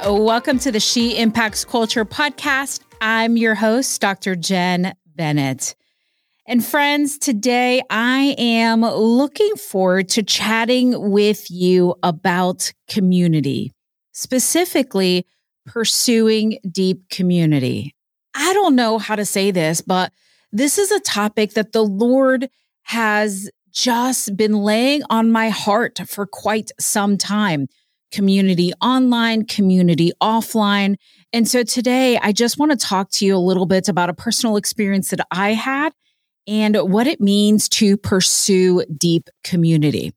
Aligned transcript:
Welcome 0.00 0.58
to 0.60 0.72
the 0.72 0.80
She 0.80 1.18
Impacts 1.18 1.66
Culture 1.66 2.06
podcast. 2.06 2.80
I'm 3.02 3.36
your 3.36 3.54
host, 3.54 4.00
Dr. 4.00 4.34
Jen 4.34 4.94
Bennett. 5.06 5.74
And 6.46 6.64
friends, 6.64 7.18
today 7.18 7.82
I 7.90 8.34
am 8.38 8.80
looking 8.80 9.54
forward 9.56 10.08
to 10.10 10.22
chatting 10.22 11.10
with 11.10 11.50
you 11.50 11.94
about 12.02 12.72
community, 12.88 13.72
specifically 14.12 15.26
pursuing 15.66 16.58
deep 16.70 17.10
community. 17.10 17.94
I 18.34 18.54
don't 18.54 18.74
know 18.74 18.96
how 18.98 19.14
to 19.14 19.26
say 19.26 19.50
this, 19.50 19.82
but 19.82 20.10
this 20.52 20.78
is 20.78 20.90
a 20.90 21.00
topic 21.00 21.52
that 21.52 21.72
the 21.72 21.84
Lord 21.84 22.48
has 22.84 23.50
just 23.70 24.36
been 24.38 24.54
laying 24.54 25.02
on 25.10 25.30
my 25.30 25.50
heart 25.50 26.00
for 26.06 26.26
quite 26.26 26.70
some 26.80 27.18
time 27.18 27.68
community 28.12 28.72
online, 28.80 29.44
community 29.46 30.12
offline. 30.22 30.96
And 31.32 31.48
so 31.48 31.64
today 31.64 32.18
I 32.18 32.32
just 32.32 32.58
want 32.58 32.70
to 32.72 32.76
talk 32.76 33.10
to 33.12 33.26
you 33.26 33.34
a 33.34 33.38
little 33.38 33.66
bit 33.66 33.88
about 33.88 34.10
a 34.10 34.14
personal 34.14 34.56
experience 34.56 35.10
that 35.10 35.26
I 35.30 35.54
had 35.54 35.92
and 36.46 36.76
what 36.76 37.06
it 37.06 37.20
means 37.20 37.68
to 37.70 37.96
pursue 37.96 38.84
deep 38.96 39.28
community. 39.42 40.12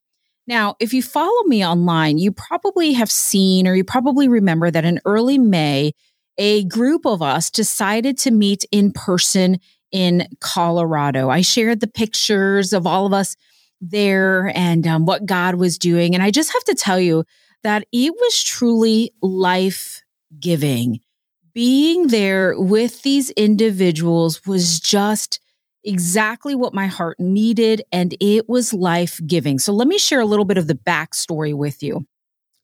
Now, 0.48 0.76
if 0.80 0.94
you 0.94 1.02
follow 1.02 1.44
me 1.46 1.66
online, 1.66 2.18
you 2.18 2.32
probably 2.32 2.94
have 2.94 3.10
seen 3.10 3.68
or 3.68 3.76
you 3.76 3.84
probably 3.84 4.28
remember 4.28 4.70
that 4.70 4.86
in 4.86 5.00
early 5.06 5.40
May, 5.40 5.94
a 6.38 6.66
group 6.66 7.06
of 7.06 7.22
us 7.22 7.50
decided 7.50 8.18
to 8.20 8.32
meet 8.32 8.66
in 8.72 8.92
person 8.92 9.60
in 9.92 10.28
Colorado. 10.42 11.30
I 11.30 11.42
shared 11.42 11.80
the 11.80 11.88
pictures 11.88 12.74
of 12.74 12.86
all 12.86 13.06
of 13.06 13.14
us 13.14 13.36
there 13.82 14.52
and 14.56 14.86
um, 14.86 15.06
what 15.06 15.26
God 15.26 15.56
was 15.56 15.78
doing. 15.78 16.14
And 16.14 16.24
I 16.24 16.32
just 16.32 16.54
have 16.54 16.64
to 16.66 16.76
tell 16.76 17.00
you, 17.00 17.24
that 17.66 17.84
it 17.92 18.14
was 18.14 18.44
truly 18.44 19.12
life 19.24 20.04
giving. 20.40 21.00
Being 21.56 22.10
there 22.10 22.54
with 22.56 23.02
these 23.02 23.32
individuals 23.32 24.46
was 24.46 24.80
just 24.80 25.40
exactly 25.84 26.54
what 26.54 26.76
my 26.76 26.86
heart 26.86 27.20
needed, 27.20 27.82
and 27.92 28.16
it 28.20 28.48
was 28.48 28.72
life 28.72 29.20
giving. 29.26 29.58
So, 29.58 29.74
let 29.74 29.88
me 29.88 29.98
share 29.98 30.20
a 30.20 30.26
little 30.26 30.46
bit 30.46 30.60
of 30.60 30.68
the 30.68 30.76
backstory 30.76 31.56
with 31.56 31.82
you. 31.82 32.06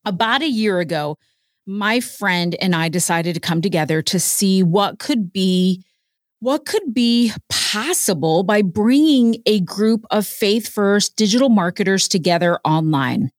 About 0.05 0.43
a 0.43 0.47
year 0.47 0.79
ago, 0.79 1.17
my 1.65 1.99
friend 1.99 2.55
and 2.61 2.75
I 2.75 2.87
decided 2.87 3.33
to 3.33 3.39
come 3.39 3.63
together 3.63 4.03
to 4.03 4.19
see 4.19 4.61
what 4.61 4.99
could 4.99 5.33
be 5.33 5.83
what 6.41 6.65
could 6.65 6.93
be 6.93 7.31
possible 7.49 8.43
by 8.43 8.61
bringing 8.61 9.37
a 9.47 9.61
group 9.61 10.05
of 10.11 10.27
faith 10.27 10.67
first 10.67 11.15
digital 11.15 11.49
marketers 11.49 12.07
together 12.07 12.59
online 12.63 13.31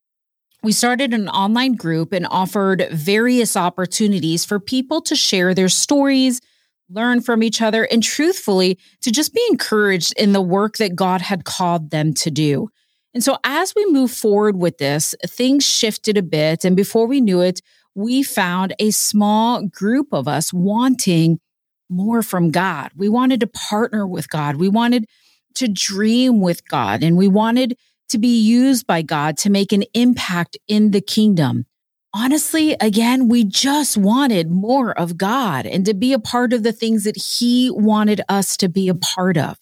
we 0.63 0.73
started 0.73 1.13
an 1.13 1.29
online 1.29 1.75
group 1.75 2.13
and 2.13 2.27
offered 2.31 2.87
various 2.93 3.57
opportunities 3.57 4.45
for 4.45 4.61
people 4.61 5.01
to 5.03 5.17
share 5.17 5.55
their 5.55 5.69
stories, 5.69 6.41
learn 6.89 7.21
from 7.21 7.43
each 7.43 7.61
other, 7.61 7.85
and 7.85 8.03
truthfully, 8.03 8.79
to 9.01 9.11
just 9.11 9.35
be 9.35 9.45
encouraged 9.51 10.15
in 10.17 10.33
the 10.33 10.41
work 10.41 10.77
that 10.77 10.95
God 10.95 11.21
had 11.21 11.45
called 11.45 11.91
them 11.91 12.15
to 12.15 12.31
do. 12.31 12.69
And 13.13 13.25
so, 13.25 13.39
as 13.45 13.75
we 13.75 13.85
move 13.87 14.11
forward 14.11 14.57
with 14.57 14.79
this, 14.79 15.15
things 15.27 15.67
shifted 15.67 16.17
a 16.17 16.23
bit. 16.23 16.65
And 16.65 16.77
before 16.77 17.07
we 17.07 17.21
knew 17.21 17.41
it, 17.41 17.61
we 17.95 18.23
found 18.23 18.75
a 18.79 18.91
small 18.91 19.67
group 19.67 20.09
of 20.13 20.29
us 20.29 20.53
wanting 20.53 21.41
more 21.91 22.23
from 22.23 22.51
God. 22.51 22.93
We 22.97 23.09
wanted 23.09 23.41
to 23.41 23.47
partner 23.47 24.07
with 24.07 24.31
God. 24.31 24.57
We 24.57 24.69
wanted 24.69 25.07
to 25.57 25.69
dream 25.69 26.41
with 26.41 26.67
God. 26.69 27.03
And 27.03 27.19
we 27.19 27.29
wanted 27.29 27.77
to 28.13 28.19
be 28.19 28.41
used 28.41 28.87
by 28.87 29.03
God 29.03 29.37
to 29.39 29.51
make 29.51 29.73
an 29.73 29.85
impact 29.95 30.57
in 30.69 30.92
the 30.92 31.01
kingdom. 31.01 31.67
Honestly, 32.14 32.77
again, 32.81 33.29
we 33.29 33.42
just 33.42 33.97
wanted 33.97 34.51
more 34.51 34.97
of 34.98 35.17
God 35.17 35.67
and 35.67 35.85
to 35.86 35.95
be 35.95 36.13
a 36.13 36.19
part 36.19 36.53
of 36.53 36.63
the 36.63 36.73
things 36.73 37.05
that 37.05 37.17
He 37.17 37.70
wanted 37.70 38.20
us 38.29 38.57
to 38.59 38.69
be 38.69 38.89
a 38.89 38.95
part 38.95 39.36
of. 39.36 39.57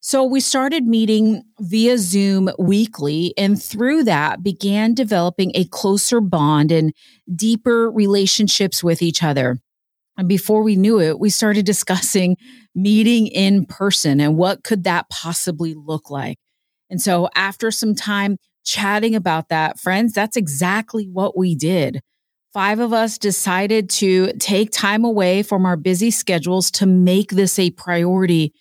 So 0.00 0.22
we 0.22 0.40
started 0.40 0.86
meeting 0.86 1.44
via 1.60 1.96
Zoom 1.96 2.50
weekly 2.58 3.32
and 3.38 3.60
through 3.62 4.04
that 4.04 4.42
began 4.42 4.92
developing 4.92 5.52
a 5.54 5.64
closer 5.64 6.20
bond 6.20 6.70
and 6.70 6.92
deeper 7.34 7.90
relationships 7.90 8.84
with 8.84 9.00
each 9.00 9.22
other. 9.22 9.60
And 10.18 10.28
before 10.28 10.62
we 10.62 10.76
knew 10.76 11.00
it, 11.00 11.18
we 11.18 11.30
started 11.30 11.64
discussing 11.66 12.36
meeting 12.74 13.28
in 13.28 13.64
person 13.64 14.20
and 14.20 14.36
what 14.36 14.62
could 14.62 14.84
that 14.84 15.08
possibly 15.08 15.74
look 15.74 16.10
like. 16.10 16.36
And 16.94 17.02
so 17.02 17.28
after 17.34 17.72
some 17.72 17.96
time 17.96 18.36
chatting 18.64 19.16
about 19.16 19.48
that, 19.48 19.80
friends, 19.80 20.12
that's 20.12 20.36
exactly 20.36 21.06
what 21.06 21.36
we 21.36 21.56
did. 21.56 22.00
Five 22.52 22.78
of 22.78 22.92
us 22.92 23.18
decided 23.18 23.90
to 23.90 24.32
take 24.34 24.70
time 24.70 25.04
away 25.04 25.42
from 25.42 25.66
our 25.66 25.76
busy 25.76 26.12
schedules 26.12 26.70
to 26.70 26.86
make 26.86 27.32
this 27.32 27.58
a 27.58 27.72
priority. 27.72 28.52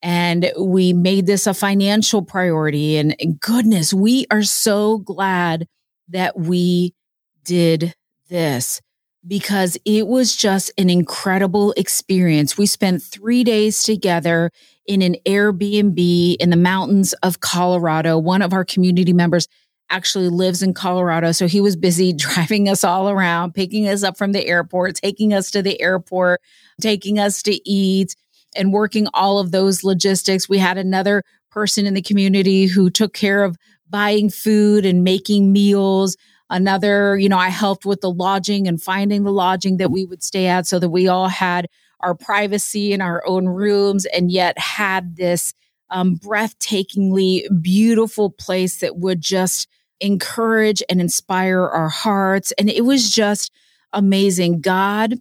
And 0.00 0.52
we 0.56 0.92
made 0.92 1.26
this 1.26 1.48
a 1.48 1.54
financial 1.54 2.22
priority. 2.22 2.98
And, 2.98 3.16
goodness, 3.40 3.92
we 3.92 4.26
are 4.30 4.44
so 4.44 4.98
glad 4.98 5.66
that 6.10 6.38
we 6.38 6.94
did 7.42 7.94
this 8.28 8.80
because 9.26 9.78
it 9.84 10.06
was 10.06 10.34
just 10.34 10.72
an 10.78 10.90
incredible 10.90 11.72
experience. 11.76 12.58
We 12.58 12.66
spent 12.66 13.02
three 13.02 13.44
days 13.44 13.82
together 13.84 14.50
in 14.86 15.02
an 15.02 15.16
Airbnb 15.26 16.36
in 16.36 16.50
the 16.50 16.56
mountains 16.56 17.12
of 17.22 17.40
Colorado. 17.40 18.18
One 18.18 18.42
of 18.42 18.52
our 18.52 18.64
community 18.64 19.12
members 19.12 19.46
actually 19.90 20.28
lives 20.28 20.62
in 20.62 20.74
Colorado. 20.74 21.32
So 21.32 21.46
he 21.46 21.60
was 21.60 21.76
busy 21.76 22.12
driving 22.16 22.68
us 22.68 22.82
all 22.82 23.08
around, 23.08 23.54
picking 23.54 23.88
us 23.88 24.02
up 24.02 24.16
from 24.16 24.32
the 24.32 24.46
airport, 24.46 24.96
taking 24.96 25.32
us 25.32 25.50
to 25.52 25.62
the 25.62 25.80
airport, 25.80 26.40
taking 26.80 27.18
us 27.18 27.42
to 27.42 27.68
eat, 27.68 28.16
and 28.56 28.72
working 28.72 29.06
all 29.14 29.38
of 29.38 29.50
those 29.50 29.84
logistics. 29.84 30.48
We 30.48 30.58
had 30.58 30.78
another 30.78 31.22
person 31.50 31.86
in 31.86 31.94
the 31.94 32.02
community 32.02 32.66
who 32.66 32.90
took 32.90 33.12
care 33.12 33.44
of 33.44 33.56
buying 33.88 34.30
food 34.30 34.84
and 34.84 35.04
making 35.04 35.52
meals. 35.52 36.16
Another, 36.52 37.16
you 37.18 37.30
know, 37.30 37.38
I 37.38 37.48
helped 37.48 37.86
with 37.86 38.02
the 38.02 38.10
lodging 38.10 38.68
and 38.68 38.80
finding 38.80 39.24
the 39.24 39.32
lodging 39.32 39.78
that 39.78 39.90
we 39.90 40.04
would 40.04 40.22
stay 40.22 40.48
at 40.48 40.66
so 40.66 40.78
that 40.78 40.90
we 40.90 41.08
all 41.08 41.28
had 41.28 41.66
our 42.00 42.14
privacy 42.14 42.92
in 42.92 43.00
our 43.00 43.26
own 43.26 43.46
rooms 43.46 44.04
and 44.04 44.30
yet 44.30 44.58
had 44.58 45.16
this 45.16 45.54
um, 45.88 46.16
breathtakingly 46.18 47.44
beautiful 47.62 48.28
place 48.28 48.80
that 48.80 48.98
would 48.98 49.22
just 49.22 49.66
encourage 49.98 50.82
and 50.90 51.00
inspire 51.00 51.66
our 51.66 51.88
hearts. 51.88 52.52
And 52.58 52.68
it 52.68 52.84
was 52.84 53.10
just 53.10 53.50
amazing. 53.94 54.60
God 54.60 55.14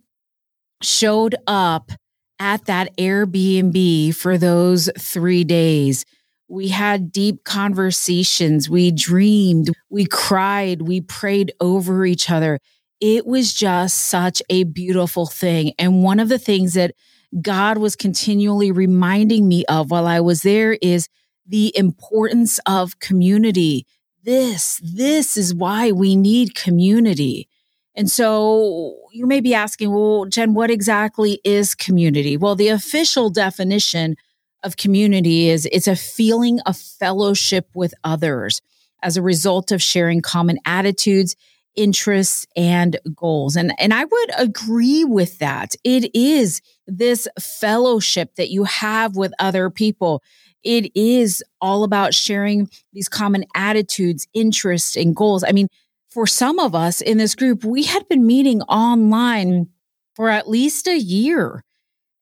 showed 0.81 1.36
up 1.47 1.91
at 2.40 2.66
that 2.66 2.97
Airbnb 2.97 4.16
for 4.16 4.38
those 4.38 4.90
three 5.00 5.46
days. 5.46 6.03
We 6.51 6.67
had 6.67 7.12
deep 7.12 7.44
conversations. 7.44 8.69
We 8.69 8.91
dreamed. 8.91 9.72
We 9.89 10.06
cried. 10.06 10.81
We 10.84 11.01
prayed 11.01 11.53
over 11.59 12.06
each 12.06 12.29
other 12.29 12.59
it 13.01 13.25
was 13.25 13.53
just 13.53 14.09
such 14.09 14.41
a 14.50 14.63
beautiful 14.63 15.25
thing. 15.25 15.73
And 15.79 16.03
one 16.03 16.19
of 16.19 16.29
the 16.29 16.38
things 16.38 16.75
that 16.75 16.94
God 17.41 17.79
was 17.79 17.95
continually 17.95 18.72
reminding 18.72 19.47
me 19.47 19.66
of 19.66 19.90
while 19.90 20.06
I 20.06 20.19
was 20.19 20.44
there 20.44 20.78
is 20.81 21.09
the 21.47 21.75
importance 21.75 22.59
of 22.67 23.00
community. 23.00 23.88
This, 24.23 24.79
this 24.84 25.35
is 25.35 25.53
why 25.53 25.91
we 25.91 26.16
need 26.16 26.53
community. 26.53 27.50
And 27.95 28.09
so 28.09 28.97
you 29.11 29.25
may 29.25 29.41
be 29.41 29.56
asking, 29.56 29.91
well, 29.91 30.25
Jen, 30.25 30.53
what 30.53 30.69
exactly 30.69 31.41
is 31.44 31.73
community? 31.73 32.38
Well, 32.38 32.56
the 32.56 32.67
official 32.67 33.31
definition 33.31 34.16
of 34.63 34.78
community 34.78 35.49
is 35.49 35.67
it's 35.72 35.87
a 35.87 35.96
feeling 35.96 36.59
of 36.61 36.78
fellowship 36.78 37.67
with 37.73 37.93
others 38.03 38.61
as 39.03 39.17
a 39.17 39.22
result 39.22 39.72
of 39.72 39.81
sharing 39.81 40.22
common 40.22 40.59
attitudes 40.66 41.35
interests 41.75 42.46
and 42.55 42.97
goals. 43.16 43.55
And, 43.55 43.73
and 43.79 43.93
I 43.93 44.03
would 44.03 44.31
agree 44.37 45.05
with 45.05 45.40
that. 45.40 45.75
It 45.84 46.13
is 46.16 46.61
this 46.87 47.28
fellowship 47.40 48.35
that 48.35 48.49
you 48.49 48.66
have 48.66 49.16
with 49.16 49.34
other 49.40 49.69
people. 49.69 50.22
It 50.64 50.96
is 50.96 51.43
all 51.59 51.84
about 51.84 52.14
sharing 52.14 52.69
these 52.93 53.09
common 53.09 53.46
attitudes, 53.55 54.28
interests, 54.34 54.96
and 54.96 55.16
goals. 55.16 55.43
I 55.43 55.52
mean, 55.52 55.67
for 56.09 56.28
some 56.28 56.59
of 56.59 56.75
us 56.75 57.02
in 57.02 57.17
this 57.17 57.35
group, 57.35 57.64
we 57.64 57.84
had 57.84 58.07
been 58.09 58.28
meeting 58.28 58.61
online 58.64 59.69
for 60.16 60.29
at 60.29 60.49
least 60.49 60.87
a 60.87 60.99
year. 60.99 61.64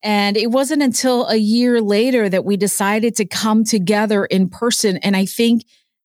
And 0.01 0.38
it 0.38 0.51
wasn't 0.51 0.81
until 0.81 1.28
a 1.28 1.36
year 1.36 1.81
later 1.81 2.30
that 2.30 2.46
we 2.46 2.57
decided 2.57 3.16
to 3.18 3.25
come 3.25 3.63
together 3.63 4.25
in 4.25 4.50
person. 4.50 4.98
And 4.98 5.16
I 5.16 5.25
think 5.25 5.63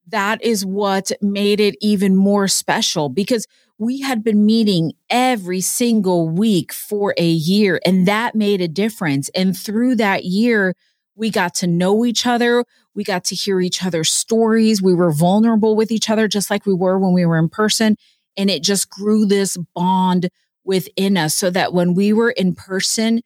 that 0.09 0.43
is 0.43 0.67
what 0.67 1.13
made 1.21 1.61
it 1.61 1.77
even 1.81 2.17
more 2.17 2.49
special 2.49 3.09
because 3.09 3.47
we 3.79 4.01
had 4.01 4.23
been 4.23 4.45
meeting 4.45 4.93
every 5.11 5.61
single 5.61 6.29
week 6.29 6.73
for 6.73 7.15
a 7.19 7.27
year 7.27 7.81
and 7.85 8.07
that 8.07 8.35
made 8.35 8.61
a 8.61 8.69
difference. 8.69 9.31
And 9.35 9.57
through 9.57 9.97
that 9.97 10.25
year, 10.25 10.75
we 11.17 11.31
got 11.31 11.55
to 11.57 11.67
know 11.67 12.05
each 12.05 12.27
other. 12.27 12.65
We 12.95 13.05
got 13.05 13.25
to 13.27 13.35
hear 13.35 13.61
each 13.61 13.85
other's 13.85 14.11
stories. 14.11 14.83
We 14.83 14.95
were 14.95 15.13
vulnerable 15.13 15.77
with 15.77 15.91
each 15.91 16.11
other, 16.11 16.29
just 16.29 16.51
like 16.51 16.67
we 16.67 16.75
were 16.75 16.99
when 16.99 17.13
we 17.13 17.27
were 17.27 17.39
in 17.39 17.49
person. 17.49 17.97
And 18.37 18.51
it 18.51 18.63
just 18.63 18.91
grew 18.91 19.27
this 19.27 19.57
bond 19.75 20.29
within 20.65 21.17
us 21.17 21.35
so 21.35 21.51
that 21.51 21.73
when 21.73 21.95
we 21.95 22.13
were 22.13 22.31
in 22.31 22.55
person, 22.55 23.21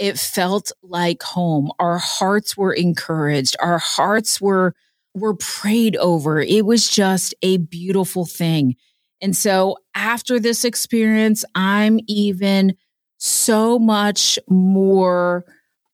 it 0.00 0.18
felt 0.18 0.72
like 0.82 1.22
home. 1.22 1.70
Our 1.78 1.98
hearts 1.98 2.56
were 2.56 2.72
encouraged. 2.72 3.54
Our 3.60 3.78
hearts 3.78 4.40
were, 4.40 4.74
were 5.14 5.34
prayed 5.34 5.94
over. 5.96 6.40
It 6.40 6.64
was 6.64 6.88
just 6.88 7.34
a 7.42 7.58
beautiful 7.58 8.24
thing. 8.24 8.76
And 9.20 9.36
so 9.36 9.76
after 9.94 10.40
this 10.40 10.64
experience, 10.64 11.44
I'm 11.54 12.00
even 12.08 12.76
so 13.18 13.78
much 13.78 14.38
more 14.48 15.44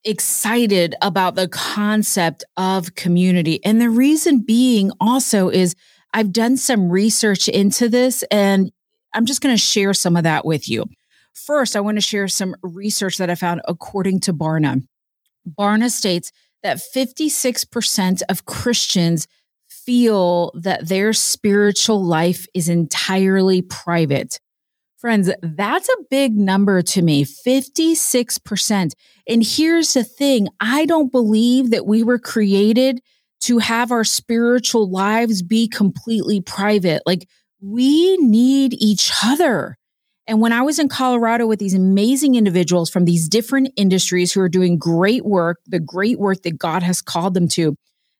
excited 0.05 0.95
about 1.01 1.35
the 1.35 1.49
concept 1.49 2.45
of 2.55 2.95
community. 2.95 3.59
And 3.65 3.81
the 3.81 3.89
reason 3.89 4.39
being 4.39 4.89
also 5.01 5.49
is 5.49 5.75
I've 6.13 6.31
done 6.31 6.55
some 6.55 6.89
research 6.89 7.49
into 7.49 7.89
this 7.89 8.23
and 8.31 8.71
I'm 9.13 9.25
just 9.25 9.41
going 9.41 9.53
to 9.53 9.61
share 9.61 9.93
some 9.93 10.15
of 10.15 10.23
that 10.23 10.45
with 10.45 10.69
you. 10.69 10.85
First, 11.45 11.75
I 11.75 11.81
want 11.81 11.97
to 11.97 12.01
share 12.01 12.27
some 12.27 12.55
research 12.63 13.17
that 13.17 13.29
I 13.29 13.35
found 13.35 13.61
according 13.67 14.21
to 14.21 14.33
Barna. 14.33 14.81
Barna 15.47 15.91
states 15.91 16.31
that 16.63 16.81
56% 16.95 18.21
of 18.27 18.45
Christians 18.45 19.27
feel 19.69 20.51
that 20.55 20.87
their 20.87 21.13
spiritual 21.13 22.03
life 22.03 22.47
is 22.53 22.69
entirely 22.69 23.61
private. 23.61 24.39
Friends, 24.97 25.29
that's 25.43 25.87
a 25.87 26.03
big 26.09 26.35
number 26.35 26.81
to 26.81 27.01
me 27.03 27.23
56%. 27.23 28.93
And 29.27 29.43
here's 29.45 29.93
the 29.93 30.03
thing 30.03 30.47
I 30.59 30.85
don't 30.85 31.11
believe 31.11 31.69
that 31.69 31.85
we 31.85 32.01
were 32.01 32.19
created 32.19 32.99
to 33.41 33.59
have 33.59 33.91
our 33.91 34.03
spiritual 34.03 34.89
lives 34.89 35.43
be 35.43 35.67
completely 35.67 36.41
private. 36.41 37.03
Like, 37.05 37.29
we 37.61 38.17
need 38.17 38.73
each 38.73 39.11
other. 39.23 39.77
And 40.27 40.41
when 40.41 40.51
I 40.51 40.61
was 40.61 40.77
in 40.77 40.89
Colorado 40.89 41.47
with 41.47 41.59
these 41.59 41.73
amazing 41.73 42.35
individuals 42.35 42.89
from 42.89 43.05
these 43.05 43.29
different 43.29 43.69
industries 43.77 44.33
who 44.33 44.41
are 44.41 44.49
doing 44.49 44.77
great 44.77 45.25
work, 45.25 45.59
the 45.65 45.79
great 45.79 46.19
work 46.19 46.43
that 46.43 46.57
God 46.57 46.83
has 46.83 47.01
called 47.01 47.33
them 47.33 47.47
to, 47.49 47.77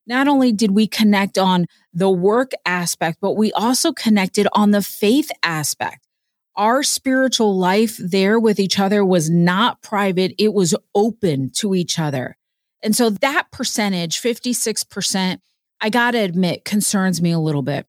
not 0.08 0.30
only 0.30 0.54
did 0.54 0.72
we 0.72 0.88
connect 0.88 1.38
on 1.38 1.66
the 1.94 2.10
work 2.10 2.52
aspect, 2.66 3.18
but 3.20 3.34
we 3.34 3.52
also 3.52 3.92
connected 3.92 4.48
on 4.54 4.72
the 4.72 4.82
faith 4.82 5.30
aspect. 5.44 6.08
Our 6.56 6.82
spiritual 6.82 7.58
life 7.58 7.98
there 7.98 8.40
with 8.40 8.58
each 8.58 8.80
other 8.80 9.04
was 9.04 9.30
not 9.30 9.82
private, 9.82 10.34
it 10.38 10.54
was 10.54 10.74
open 10.96 11.52
to 11.56 11.76
each 11.76 12.00
other. 12.00 12.38
And 12.82 12.96
so 12.96 13.10
that 13.10 13.52
percentage, 13.52 14.22
56%, 14.22 15.40
I 15.82 15.90
got 15.90 16.12
to 16.12 16.20
admit, 16.20 16.64
concerns 16.64 17.22
me 17.22 17.32
a 17.32 17.40
little 17.40 17.62
bit. 17.62 17.86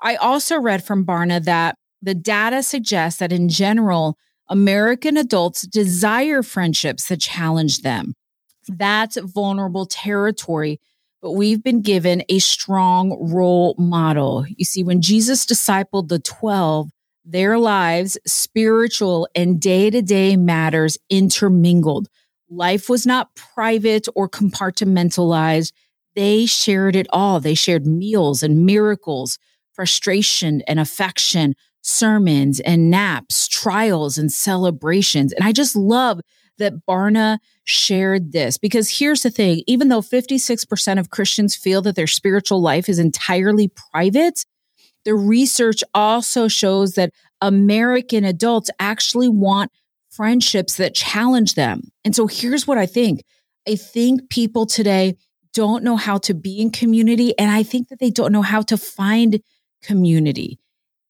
I 0.00 0.16
also 0.16 0.58
read 0.58 0.82
from 0.82 1.04
Barna 1.04 1.44
that 1.44 1.76
the 2.02 2.14
data 2.14 2.62
suggests 2.62 3.18
that 3.20 3.32
in 3.32 3.48
general, 3.48 4.16
American 4.48 5.16
adults 5.16 5.62
desire 5.62 6.42
friendships 6.42 7.08
that 7.08 7.20
challenge 7.20 7.82
them. 7.82 8.14
That's 8.68 9.16
vulnerable 9.16 9.86
territory, 9.86 10.80
but 11.20 11.32
we've 11.32 11.62
been 11.62 11.82
given 11.82 12.22
a 12.28 12.38
strong 12.38 13.16
role 13.32 13.74
model. 13.78 14.46
You 14.48 14.64
see, 14.64 14.84
when 14.84 15.02
Jesus 15.02 15.44
discipled 15.44 16.08
the 16.08 16.18
12, 16.18 16.90
their 17.24 17.58
lives, 17.58 18.16
spiritual 18.26 19.28
and 19.34 19.60
day 19.60 19.90
to 19.90 20.00
day 20.00 20.36
matters 20.36 20.96
intermingled. 21.10 22.08
Life 22.48 22.88
was 22.88 23.06
not 23.06 23.34
private 23.34 24.08
or 24.14 24.30
compartmentalized. 24.30 25.72
They 26.14 26.46
shared 26.46 26.96
it 26.96 27.06
all. 27.10 27.38
They 27.38 27.54
shared 27.54 27.86
meals 27.86 28.42
and 28.42 28.64
miracles, 28.64 29.38
frustration 29.74 30.62
and 30.66 30.80
affection, 30.80 31.54
sermons 31.82 32.60
and 32.60 32.90
naps, 32.90 33.48
trials 33.48 34.18
and 34.18 34.32
celebrations. 34.32 35.32
And 35.32 35.44
I 35.44 35.52
just 35.52 35.76
love 35.76 36.20
that 36.58 36.86
Barna 36.86 37.38
shared 37.64 38.32
this 38.32 38.58
because 38.58 38.98
here's 38.98 39.22
the 39.22 39.30
thing 39.30 39.62
even 39.66 39.88
though 39.88 40.00
56% 40.00 40.98
of 40.98 41.10
Christians 41.10 41.54
feel 41.54 41.82
that 41.82 41.96
their 41.96 42.06
spiritual 42.06 42.60
life 42.60 42.88
is 42.88 42.98
entirely 42.98 43.70
private, 43.92 44.44
the 45.04 45.14
research 45.14 45.82
also 45.94 46.48
shows 46.48 46.94
that 46.94 47.12
American 47.40 48.24
adults 48.24 48.70
actually 48.80 49.28
want 49.28 49.70
friendships 50.10 50.76
that 50.76 50.94
challenge 50.94 51.54
them. 51.54 51.92
And 52.04 52.14
so 52.14 52.26
here's 52.26 52.66
what 52.66 52.78
I 52.78 52.86
think 52.86 53.22
I 53.68 53.76
think 53.76 54.30
people 54.30 54.66
today 54.66 55.16
don't 55.54 55.82
know 55.82 55.96
how 55.96 56.18
to 56.18 56.34
be 56.34 56.60
in 56.60 56.70
community, 56.70 57.36
and 57.38 57.50
I 57.50 57.62
think 57.62 57.88
that 57.88 57.98
they 57.98 58.10
don't 58.10 58.32
know 58.32 58.42
how 58.42 58.62
to 58.62 58.76
find 58.76 59.40
community. 59.82 60.58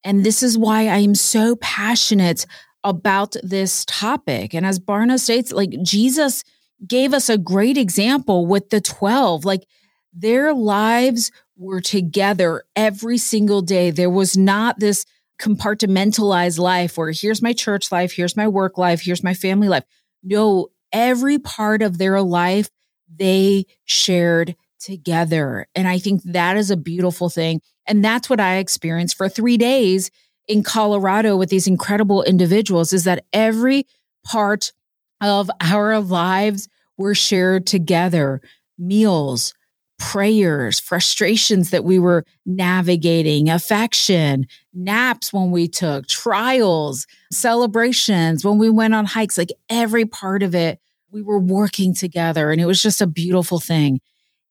And 0.04 0.24
this 0.24 0.42
is 0.42 0.56
why 0.56 0.82
I 0.82 0.98
am 0.98 1.14
so 1.14 1.56
passionate 1.56 2.46
about 2.84 3.36
this 3.42 3.84
topic. 3.86 4.54
And 4.54 4.64
as 4.64 4.78
Barna 4.78 5.18
states, 5.18 5.52
like 5.52 5.70
Jesus 5.82 6.44
gave 6.86 7.12
us 7.12 7.28
a 7.28 7.38
great 7.38 7.76
example 7.76 8.46
with 8.46 8.70
the 8.70 8.80
12, 8.80 9.44
like 9.44 9.66
their 10.12 10.54
lives 10.54 11.32
were 11.56 11.80
together 11.80 12.62
every 12.76 13.18
single 13.18 13.62
day. 13.62 13.90
There 13.90 14.10
was 14.10 14.36
not 14.36 14.78
this 14.78 15.04
compartmentalized 15.40 16.58
life 16.58 16.96
where 16.96 17.10
here's 17.12 17.42
my 17.42 17.52
church 17.52 17.90
life, 17.92 18.12
here's 18.12 18.36
my 18.36 18.48
work 18.48 18.78
life, 18.78 19.02
here's 19.02 19.24
my 19.24 19.34
family 19.34 19.68
life. 19.68 19.84
No, 20.22 20.68
every 20.92 21.38
part 21.38 21.82
of 21.82 21.98
their 21.98 22.20
life 22.22 22.70
they 23.12 23.66
shared 23.84 24.56
together. 24.80 25.66
And 25.74 25.88
I 25.88 25.98
think 25.98 26.22
that 26.24 26.56
is 26.56 26.70
a 26.70 26.76
beautiful 26.76 27.28
thing. 27.28 27.60
And 27.86 28.04
that's 28.04 28.28
what 28.30 28.40
I 28.40 28.56
experienced 28.56 29.16
for 29.16 29.28
three 29.28 29.56
days 29.56 30.10
in 30.46 30.62
Colorado 30.62 31.36
with 31.36 31.50
these 31.50 31.66
incredible 31.66 32.22
individuals 32.22 32.92
is 32.92 33.04
that 33.04 33.24
every 33.32 33.86
part 34.24 34.72
of 35.20 35.50
our 35.60 36.00
lives 36.00 36.68
were 36.96 37.14
shared 37.14 37.66
together 37.66 38.40
meals, 38.78 39.54
prayers, 39.98 40.78
frustrations 40.78 41.70
that 41.70 41.84
we 41.84 41.98
were 41.98 42.24
navigating, 42.46 43.50
affection, 43.50 44.46
naps 44.72 45.32
when 45.32 45.50
we 45.50 45.68
took, 45.68 46.06
trials, 46.06 47.06
celebrations 47.32 48.44
when 48.44 48.58
we 48.58 48.70
went 48.70 48.94
on 48.94 49.04
hikes, 49.04 49.36
like 49.36 49.52
every 49.68 50.04
part 50.04 50.42
of 50.42 50.54
it, 50.54 50.78
we 51.10 51.22
were 51.22 51.40
working 51.40 51.94
together. 51.94 52.50
And 52.50 52.60
it 52.60 52.66
was 52.66 52.82
just 52.82 53.00
a 53.00 53.06
beautiful 53.06 53.60
thing. 53.60 54.00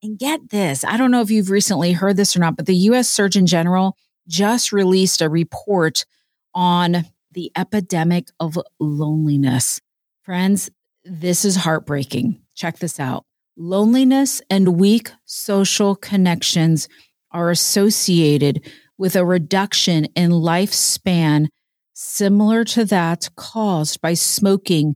And 0.03 0.17
get 0.17 0.49
this 0.49 0.83
I 0.83 0.97
don't 0.97 1.11
know 1.11 1.21
if 1.21 1.31
you've 1.31 1.49
recently 1.49 1.91
heard 1.91 2.17
this 2.17 2.35
or 2.35 2.39
not, 2.39 2.55
but 2.55 2.65
the 2.65 2.75
US 2.75 3.09
Surgeon 3.09 3.45
General 3.45 3.97
just 4.27 4.71
released 4.71 5.21
a 5.21 5.29
report 5.29 6.05
on 6.53 7.05
the 7.31 7.51
epidemic 7.55 8.29
of 8.39 8.57
loneliness. 8.79 9.79
Friends, 10.23 10.69
this 11.03 11.45
is 11.45 11.55
heartbreaking. 11.55 12.41
Check 12.55 12.79
this 12.79 12.99
out. 12.99 13.25
Loneliness 13.55 14.41
and 14.49 14.79
weak 14.79 15.11
social 15.25 15.95
connections 15.95 16.87
are 17.31 17.49
associated 17.49 18.69
with 18.97 19.15
a 19.15 19.25
reduction 19.25 20.05
in 20.15 20.31
lifespan 20.31 21.47
similar 21.93 22.63
to 22.63 22.85
that 22.85 23.29
caused 23.35 24.01
by 24.01 24.13
smoking 24.13 24.95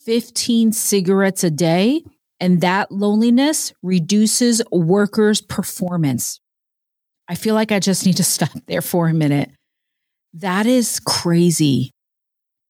15 0.00 0.72
cigarettes 0.72 1.44
a 1.44 1.50
day 1.50 2.02
and 2.42 2.60
that 2.60 2.90
loneliness 2.90 3.72
reduces 3.84 4.60
workers' 4.72 5.40
performance. 5.40 6.40
I 7.28 7.36
feel 7.36 7.54
like 7.54 7.70
I 7.70 7.78
just 7.78 8.04
need 8.04 8.16
to 8.16 8.24
stop 8.24 8.50
there 8.66 8.82
for 8.82 9.06
a 9.06 9.14
minute. 9.14 9.50
That 10.34 10.66
is 10.66 10.98
crazy. 10.98 11.92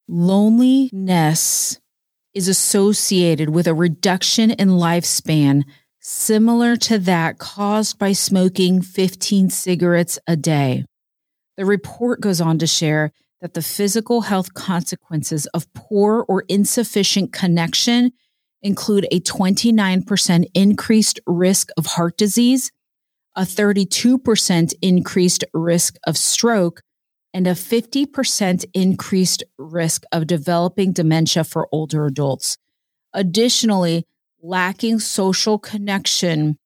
Loneliness 0.09 1.81
is 2.35 2.49
associated 2.49 3.49
with 3.49 3.67
a 3.67 3.73
reduction 3.73 4.51
in 4.51 4.69
lifespan 4.69 5.63
similar 6.01 6.77
to 6.77 6.99
that 6.99 7.39
caused 7.39 7.99
by 7.99 8.13
smoking 8.13 8.83
15 8.83 9.49
cigarettes 9.49 10.19
a 10.27 10.37
day. 10.37 10.85
The 11.57 11.65
report 11.65 12.21
goes 12.21 12.43
on 12.43 12.59
to 12.59 12.67
share 12.67 13.11
that 13.41 13.55
the 13.55 13.63
physical 13.63 14.23
health 14.23 14.53
consequences 14.53 15.47
of 15.47 15.73
poor 15.73 16.27
or 16.29 16.45
insufficient 16.49 17.33
connection 17.33 18.13
include 18.63 19.07
a 19.11 19.21
29% 19.21 20.45
increased 20.55 21.21
risk 21.27 21.69
of 21.77 21.87
heart 21.87 22.17
disease, 22.17 22.71
a 23.35 23.43
32% 23.43 24.73
increased 24.83 25.45
risk 25.53 25.97
of 26.07 26.17
stroke, 26.17 26.83
and 27.35 27.47
a 27.47 27.53
50% 27.53 28.65
increased 28.75 29.43
risk 29.59 30.05
of 30.13 30.27
developing 30.27 30.93
dementia 30.93 31.45
for 31.45 31.69
older 31.73 32.07
adults. 32.07 32.59
Additionally, 33.15 34.07
lacking 34.43 34.99
social 34.99 35.59
connection 35.59 36.59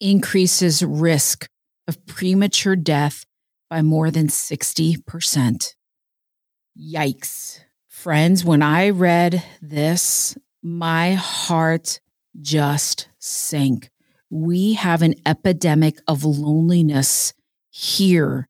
increases 0.00 0.82
risk 0.82 1.48
of 1.88 2.04
premature 2.06 2.76
death 2.76 3.24
by 3.68 3.82
more 3.82 4.10
than 4.10 4.28
60%. 4.28 5.74
Yikes. 6.78 7.60
Friends, 7.88 8.44
when 8.44 8.62
I 8.62 8.90
read 8.90 9.42
this, 9.60 10.36
my 10.62 11.14
heart 11.14 12.00
just 12.40 13.08
sank. 13.18 13.90
We 14.30 14.74
have 14.74 15.02
an 15.02 15.14
epidemic 15.26 15.98
of 16.08 16.24
loneliness 16.24 17.34
here 17.70 18.48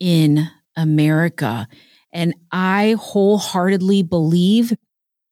in 0.00 0.48
America. 0.76 1.68
And 2.12 2.34
I 2.50 2.96
wholeheartedly 2.98 4.04
believe 4.04 4.72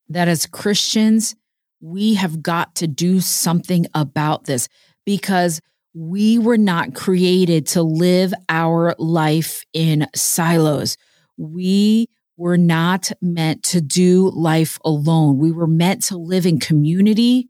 that 0.09 0.28
as 0.28 0.47
Christians, 0.47 1.35
we 1.80 2.14
have 2.14 2.42
got 2.42 2.75
to 2.76 2.87
do 2.87 3.21
something 3.21 3.87
about 3.95 4.45
this 4.45 4.68
because 5.04 5.61
we 5.95 6.38
were 6.38 6.59
not 6.59 6.95
created 6.95 7.66
to 7.68 7.83
live 7.83 8.35
our 8.49 8.95
life 8.99 9.62
in 9.73 10.06
silos. 10.14 10.97
We 11.38 12.09
were 12.37 12.59
not 12.59 13.11
meant 13.21 13.62
to 13.62 13.81
do 13.81 14.31
life 14.35 14.78
alone. 14.85 15.38
We 15.38 15.52
were 15.52 15.66
meant 15.66 16.05
to 16.05 16.16
live 16.16 16.47
in 16.47 16.61
community. 16.61 17.49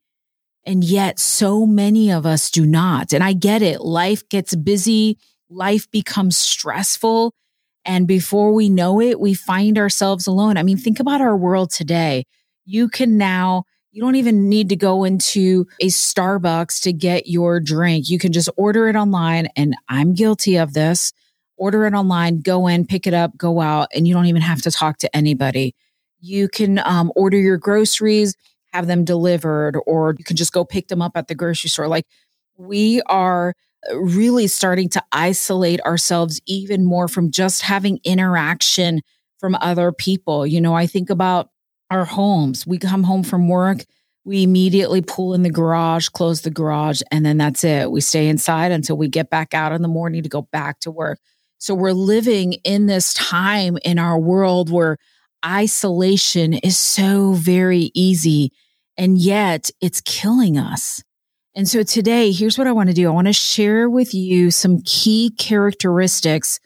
And 0.65 0.83
yet 0.83 1.19
so 1.19 1.67
many 1.67 2.11
of 2.11 2.27
us 2.27 2.51
do 2.51 2.67
not. 2.67 3.13
And 3.13 3.23
I 3.23 3.33
get 3.33 3.63
it. 3.63 3.81
Life 3.81 4.29
gets 4.29 4.55
busy. 4.55 5.19
Life 5.49 5.91
becomes 5.91 6.37
stressful. 6.37 7.33
And 7.85 8.09
before 8.09 8.53
we 8.53 8.69
know 8.69 9.01
it, 9.01 9.21
we 9.21 9.35
find 9.35 9.79
ourselves 9.79 10.27
alone. 10.27 10.57
I 10.57 10.65
mean, 10.65 10.77
think 10.77 10.99
about 10.99 11.21
our 11.21 11.37
world 11.37 11.71
today. 11.71 12.25
You 12.65 12.89
can 12.89 13.17
now 13.17 13.65
you 13.97 14.03
don't 14.03 14.17
even 14.17 14.51
need 14.51 14.69
to 14.69 14.77
go 14.77 15.05
into 15.05 15.67
a 15.81 15.87
Starbucks 15.87 16.83
to 16.83 16.93
get 16.93 17.29
your 17.29 17.61
drink. 17.61 18.11
You 18.11 18.19
can 18.19 18.31
just 18.31 18.51
order 18.59 18.89
it 18.89 18.95
online. 18.95 19.49
And 19.57 19.75
I'm 19.89 20.13
guilty 20.13 20.57
of 20.57 20.75
this. 20.75 21.15
Order 21.57 21.87
it 21.87 21.95
online, 21.95 22.41
go 22.41 22.67
in, 22.67 22.87
pick 22.87 23.07
it 23.07 23.15
up, 23.15 23.37
go 23.37 23.61
out, 23.61 23.89
and 23.95 24.07
you 24.07 24.15
don't 24.15 24.27
even 24.27 24.43
have 24.43 24.63
to 24.63 24.71
talk 24.71 24.99
to 24.99 25.17
anybody. 25.17 25.75
You 26.21 26.49
can 26.49 26.81
um, 26.85 27.13
order 27.17 27.39
your 27.39 27.57
groceries, 27.57 28.35
have 28.73 28.87
them 28.87 29.05
delivered, 29.05 29.79
or 29.87 30.15
you 30.19 30.25
can 30.25 30.37
just 30.37 30.53
go 30.53 30.65
pick 30.65 30.89
them 30.89 31.01
up 31.01 31.13
at 31.17 31.29
the 31.29 31.35
grocery 31.35 31.71
store. 31.71 31.89
Like 31.89 32.07
we 32.57 33.01
are 33.03 33.55
really 33.95 34.47
starting 34.47 34.89
to 34.91 35.03
isolate 35.13 35.81
ourselves 35.83 36.41
even 36.47 36.85
more 36.85 37.09
from 37.09 37.31
just 37.31 37.63
having 37.63 38.01
interaction 38.05 39.01
from 39.39 39.55
other 39.61 39.93
people. 39.93 40.47
You 40.47 40.61
know, 40.61 40.75
I 40.75 40.87
think 40.87 41.11
about 41.11 41.51
our 41.91 42.05
homes. 42.05 42.67
We 42.67 42.79
come 42.79 43.05
home 43.05 43.23
from 43.23 43.49
work, 43.49 43.85
we 44.25 44.43
immediately 44.43 45.03
pull 45.03 45.35
in 45.35 45.43
the 45.43 45.51
garage, 45.51 46.09
close 46.09 46.41
the 46.41 46.51
garage, 46.51 47.01
and 47.13 47.25
then 47.25 47.39
that's 47.39 47.63
it. 47.63 47.93
We 47.93 48.01
stay 48.01 48.29
inside 48.29 48.73
until 48.73 48.97
we 48.97 49.09
get 49.09 49.31
back 49.31 49.55
out 49.55 49.71
in 49.71 49.83
the 49.83 49.89
morning 49.89 50.25
to 50.25 50.29
go 50.29 50.43
back 50.43 50.81
to 50.81 50.91
work. 50.91 51.21
So 51.59 51.75
we're 51.75 51.93
living 51.93 52.55
in 52.65 52.87
this 52.87 53.15
time 53.15 53.79
in 53.85 53.99
our 53.99 54.19
world 54.19 54.71
where 54.71 54.99
isolation 55.45 56.55
is 56.55 56.77
so 56.77 57.33
very 57.33 57.91
easy, 57.95 58.53
and 58.97 59.19
yet 59.19 59.71
it's 59.81 60.01
killing 60.01 60.59
us. 60.59 61.03
And 61.55 61.67
so 61.67 61.83
today, 61.83 62.33
here's 62.33 62.59
what 62.59 62.67
I 62.67 62.73
want 62.73 62.91
to 62.91 62.95
do 62.95 63.09
I 63.09 63.13
want 63.13 63.29
to 63.29 63.33
share 63.33 63.89
with 63.89 64.13
you 64.13 64.51
some 64.51 64.83
key 64.83 65.31
characteristics 65.39 66.61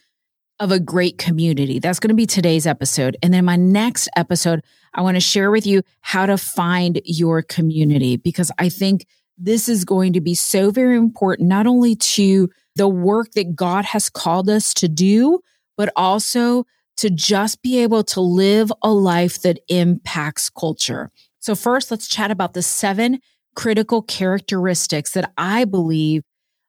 of 0.59 0.73
a 0.73 0.81
great 0.81 1.17
community. 1.17 1.79
That's 1.79 2.01
going 2.01 2.09
to 2.09 2.15
be 2.15 2.27
today's 2.27 2.67
episode. 2.67 3.17
And 3.23 3.33
then 3.33 3.45
my 3.45 3.57
next 3.57 4.09
episode, 4.17 4.63
I 4.93 5.03
want 5.03 5.17
to 5.17 5.21
share 5.21 5.51
with 5.51 5.67
you 5.67 5.83
how 6.01 6.27
to 6.27 6.37
find 6.37 7.01
your 7.05 7.43
community 7.43 8.17
because 8.17 8.51
I 8.59 8.69
think 8.69 9.07
this 9.39 9.69
is 9.69 9.85
going 9.87 10.13
to 10.13 10.21
be 10.21 10.35
so 10.35 10.71
very 10.71 10.97
important, 10.97 11.49
not 11.49 11.67
only 11.67 11.97
to 11.97 12.51
the 12.77 12.89
work 12.89 13.33
that 13.33 13.55
God 13.55 13.85
has 13.87 14.09
called 14.09 14.49
us 14.49 14.73
to 14.75 14.89
do, 14.89 15.41
but 15.77 15.93
also 15.97 16.67
to 16.99 17.11
just 17.11 17.63
be 17.63 17.79
able 17.79 18.05
to 18.05 18.21
live 18.21 18.73
a 18.83 18.91
life 18.91 19.43
that 19.43 19.59
impacts 19.69 20.51
culture. 20.51 21.11
So, 21.41 21.55
first, 21.55 21.91
let's 21.91 22.07
chat 22.07 22.31
about 22.31 22.55
the 22.55 22.63
seven 22.63 23.21
critical 23.55 24.03
characteristics 24.03 25.13
that 25.13 25.33
I 25.37 25.65
believe 25.65 26.23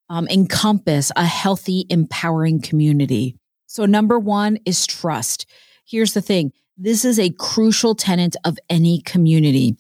um, 0.10 0.28
encompass 0.30 1.12
a 1.16 1.26
healthy, 1.26 1.86
empowering 1.90 2.62
community. 2.62 3.38
So, 3.68 3.86
number 3.86 4.18
one 4.18 4.58
is 4.66 4.88
trust. 4.88 5.46
Here's 5.86 6.14
the 6.14 6.22
thing 6.22 6.54
this 6.78 7.06
is 7.06 7.20
a 7.20 7.30
crucial 7.32 7.96
tenet 7.96 8.36
of 8.44 8.58
any 8.70 9.02
community. 9.02 9.76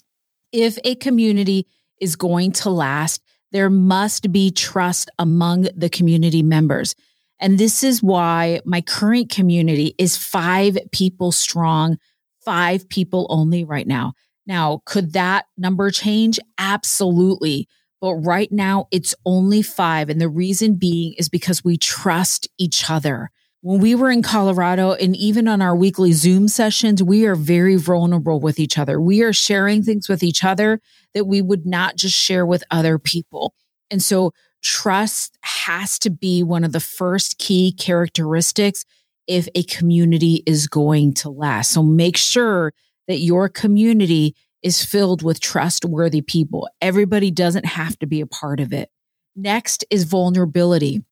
If 0.51 0.77
a 0.83 0.95
community 0.95 1.67
is 1.99 2.15
going 2.15 2.51
to 2.53 2.69
last, 2.69 3.21
there 3.51 3.69
must 3.69 4.31
be 4.31 4.51
trust 4.51 5.09
among 5.19 5.67
the 5.75 5.89
community 5.89 6.43
members. 6.43 6.95
And 7.39 7.57
this 7.57 7.83
is 7.83 8.03
why 8.03 8.61
my 8.65 8.81
current 8.81 9.29
community 9.29 9.95
is 9.97 10.15
five 10.15 10.77
people 10.91 11.31
strong, 11.31 11.97
five 12.45 12.87
people 12.87 13.27
only 13.29 13.63
right 13.63 13.87
now. 13.87 14.13
Now, 14.45 14.81
could 14.85 15.13
that 15.13 15.45
number 15.57 15.91
change? 15.91 16.39
Absolutely. 16.57 17.67
But 17.99 18.15
right 18.15 18.51
now, 18.51 18.87
it's 18.91 19.13
only 19.25 19.61
five. 19.61 20.09
And 20.09 20.19
the 20.19 20.29
reason 20.29 20.75
being 20.75 21.13
is 21.17 21.29
because 21.29 21.63
we 21.63 21.77
trust 21.77 22.47
each 22.57 22.89
other 22.89 23.31
when 23.61 23.79
we 23.79 23.93
were 23.93 24.09
in 24.09 24.23
Colorado 24.23 24.93
and 24.93 25.15
even 25.15 25.47
on 25.47 25.61
our 25.61 25.75
weekly 25.75 26.13
Zoom 26.13 26.47
sessions, 26.47 27.03
we 27.03 27.25
are 27.25 27.35
very 27.35 27.75
vulnerable 27.75 28.39
with 28.39 28.59
each 28.59 28.77
other. 28.77 28.99
We 28.99 29.21
are 29.21 29.33
sharing 29.33 29.83
things 29.83 30.09
with 30.09 30.23
each 30.23 30.43
other 30.43 30.81
that 31.13 31.25
we 31.25 31.41
would 31.41 31.65
not 31.65 31.95
just 31.95 32.15
share 32.15 32.45
with 32.45 32.63
other 32.71 32.97
people. 32.97 33.53
And 33.91 34.01
so 34.01 34.33
trust 34.63 35.37
has 35.41 35.99
to 35.99 36.09
be 36.09 36.41
one 36.41 36.63
of 36.63 36.71
the 36.71 36.79
first 36.79 37.37
key 37.37 37.71
characteristics 37.71 38.83
if 39.27 39.47
a 39.53 39.63
community 39.63 40.43
is 40.47 40.67
going 40.67 41.13
to 41.13 41.29
last. 41.29 41.71
So 41.71 41.83
make 41.83 42.17
sure 42.17 42.73
that 43.07 43.19
your 43.19 43.47
community 43.47 44.35
is 44.63 44.83
filled 44.83 45.21
with 45.21 45.39
trustworthy 45.39 46.21
people. 46.21 46.67
Everybody 46.81 47.29
doesn't 47.29 47.65
have 47.65 47.97
to 47.99 48.07
be 48.07 48.21
a 48.21 48.27
part 48.27 48.59
of 48.59 48.73
it. 48.73 48.89
Next 49.35 49.85
is 49.91 50.03
vulnerability. 50.05 51.03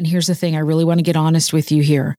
And 0.00 0.06
here's 0.06 0.28
the 0.28 0.34
thing 0.34 0.56
I 0.56 0.60
really 0.60 0.86
want 0.86 0.96
to 0.96 1.02
get 1.02 1.14
honest 1.14 1.52
with 1.52 1.70
you 1.70 1.82
here. 1.82 2.16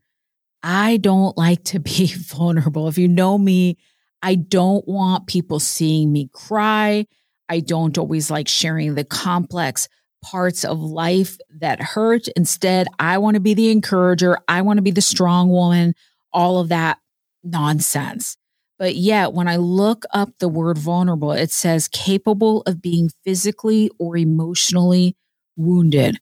I 0.62 0.98
don't 0.98 1.36
like 1.36 1.64
to 1.64 1.80
be 1.80 2.14
vulnerable. 2.16 2.88
If 2.88 3.00
you 3.00 3.08
know 3.08 3.40
me, 3.40 3.80
I 4.22 4.36
don't 4.36 4.88
want 4.88 5.26
people 5.26 5.60
seeing 5.60 6.12
me 6.12 6.30
cry. 6.32 7.08
I 7.50 7.60
don't 7.60 7.98
always 7.98 8.30
like 8.30 8.48
sharing 8.48 8.94
the 8.94 9.04
complex 9.04 9.90
parts 10.24 10.64
of 10.64 10.80
life 10.80 11.40
that 11.58 11.82
hurt. 11.82 12.28
Instead, 12.36 12.86
I 13.00 13.18
want 13.18 13.34
to 13.34 13.40
be 13.40 13.56
the 13.56 13.72
encourager. 13.72 14.38
I 14.48 14.62
want 14.62 14.78
to 14.78 14.84
be 14.84 14.92
the 14.92 15.02
strong 15.02 15.50
woman, 15.50 15.96
all 16.32 16.60
of 16.60 16.70
that 16.70 17.00
nonsense. 17.44 18.38
But 18.78 18.94
yet, 18.94 19.34
when 19.34 19.48
I 19.48 19.56
look 19.56 20.06
up 20.14 20.30
the 20.38 20.50
word 20.50 20.78
vulnerable, 20.78 21.32
it 21.32 21.50
says 21.50 21.88
capable 21.88 22.62
of 22.68 22.80
being 22.80 23.10
physically 23.24 23.90
or 23.98 24.18
emotionally 24.18 25.18
wounded. 25.56 26.20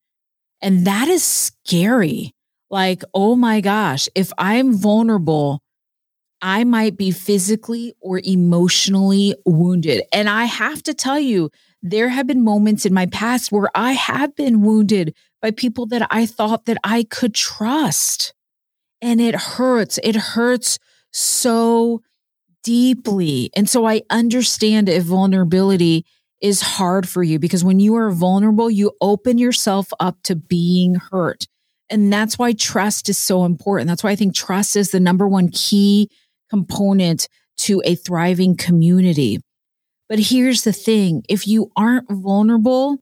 And 0.62 0.86
that 0.86 1.08
is 1.08 1.24
scary. 1.24 2.34
Like, 2.70 3.04
oh 3.14 3.36
my 3.36 3.62
gosh, 3.62 4.08
if 4.16 4.32
I'm 4.38 4.76
vulnerable, 4.76 5.62
I 6.42 6.64
might 6.64 6.98
be 6.98 7.12
physically 7.12 7.94
or 8.00 8.22
emotionally 8.24 9.36
wounded. 9.46 10.04
And 10.14 10.30
I 10.30 10.46
have 10.46 10.84
to 10.84 10.94
tell 10.94 11.20
you, 11.20 11.50
there 11.82 12.10
have 12.10 12.28
been 12.28 12.44
moments 12.44 12.86
in 12.86 12.94
my 12.94 13.06
past 13.08 13.52
where 13.52 13.70
I 13.74 13.94
have 13.94 14.36
been 14.36 14.62
wounded 14.62 15.16
by 15.42 15.52
people 15.52 15.86
that 15.88 16.08
I 16.12 16.26
thought 16.26 16.66
that 16.66 16.78
I 16.84 17.04
could 17.04 17.34
trust. 17.34 18.34
And 19.02 19.22
it 19.22 19.36
hurts. 19.36 19.98
It 20.04 20.16
hurts 20.16 20.78
so 21.12 22.02
deeply. 22.64 23.50
And 23.56 23.70
so 23.70 23.86
I 23.86 24.02
understand 24.10 24.90
if 24.90 25.04
vulnerability 25.04 26.06
is 26.42 26.62
hard 26.62 27.08
for 27.08 27.22
you 27.22 27.40
because 27.40 27.64
when 27.64 27.80
you 27.80 27.96
are 27.96 28.12
vulnerable, 28.12 28.70
you 28.70 28.92
open 29.02 29.38
yourself 29.38 29.92
up 30.00 30.18
to 30.24 30.36
being 30.36 30.96
hurt. 30.96 31.46
And 31.90 32.14
that's 32.14 32.38
why 32.38 32.54
trust 32.54 33.10
is 33.10 33.18
so 33.18 33.46
important. 33.46 33.88
That's 33.88 34.04
why 34.04 34.12
I 34.12 34.16
think 34.16 34.36
trust 34.36 34.76
is 34.76 34.92
the 34.92 35.00
number 35.00 35.28
one 35.28 35.50
key 35.50 36.10
component 36.50 37.28
to 37.58 37.82
a 37.84 37.96
thriving 37.96 38.56
community. 38.56 39.40
But 40.08 40.20
here's 40.20 40.64
the 40.64 40.74
thing 40.74 41.24
if 41.28 41.48
you 41.48 41.72
aren't 41.76 42.10
vulnerable, 42.10 42.98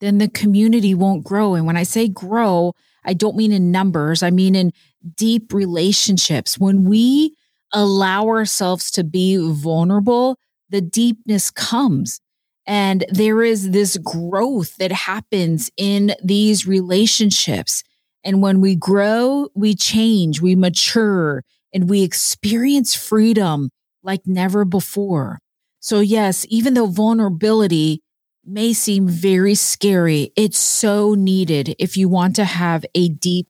then 0.00 0.18
the 0.18 0.28
community 0.28 0.94
won't 0.94 1.24
grow. 1.24 1.54
And 1.54 1.66
when 1.66 1.76
I 1.76 1.82
say 1.82 2.08
grow, 2.08 2.72
I 3.04 3.14
don't 3.14 3.36
mean 3.36 3.52
in 3.52 3.70
numbers, 3.70 4.22
I 4.22 4.30
mean 4.30 4.54
in 4.54 4.72
deep 5.16 5.52
relationships. 5.52 6.58
When 6.58 6.84
we 6.84 7.34
allow 7.72 8.26
ourselves 8.26 8.90
to 8.92 9.04
be 9.04 9.36
vulnerable, 9.36 10.38
the 10.68 10.80
deepness 10.80 11.50
comes. 11.50 12.20
And 12.66 13.04
there 13.08 13.42
is 13.42 13.70
this 13.70 13.96
growth 13.98 14.76
that 14.76 14.92
happens 14.92 15.70
in 15.76 16.14
these 16.22 16.66
relationships. 16.66 17.84
And 18.24 18.42
when 18.42 18.60
we 18.60 18.74
grow, 18.74 19.48
we 19.54 19.74
change, 19.74 20.40
we 20.40 20.56
mature, 20.56 21.44
and 21.72 21.88
we 21.88 22.02
experience 22.02 22.94
freedom 22.94 23.70
like 24.02 24.22
never 24.26 24.64
before. 24.64 25.38
So, 25.78 26.00
yes, 26.00 26.44
even 26.48 26.74
though 26.74 26.86
vulnerability 26.86 28.02
may 28.44 28.72
seem 28.72 29.06
very 29.06 29.54
scary, 29.54 30.32
it's 30.36 30.58
so 30.58 31.14
needed 31.14 31.76
if 31.78 31.96
you 31.96 32.08
want 32.08 32.34
to 32.36 32.44
have 32.44 32.84
a 32.94 33.08
deep, 33.08 33.46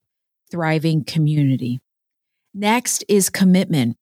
thriving 0.50 1.04
community. 1.04 1.80
Next 2.52 3.04
is 3.08 3.30
commitment. 3.30 3.96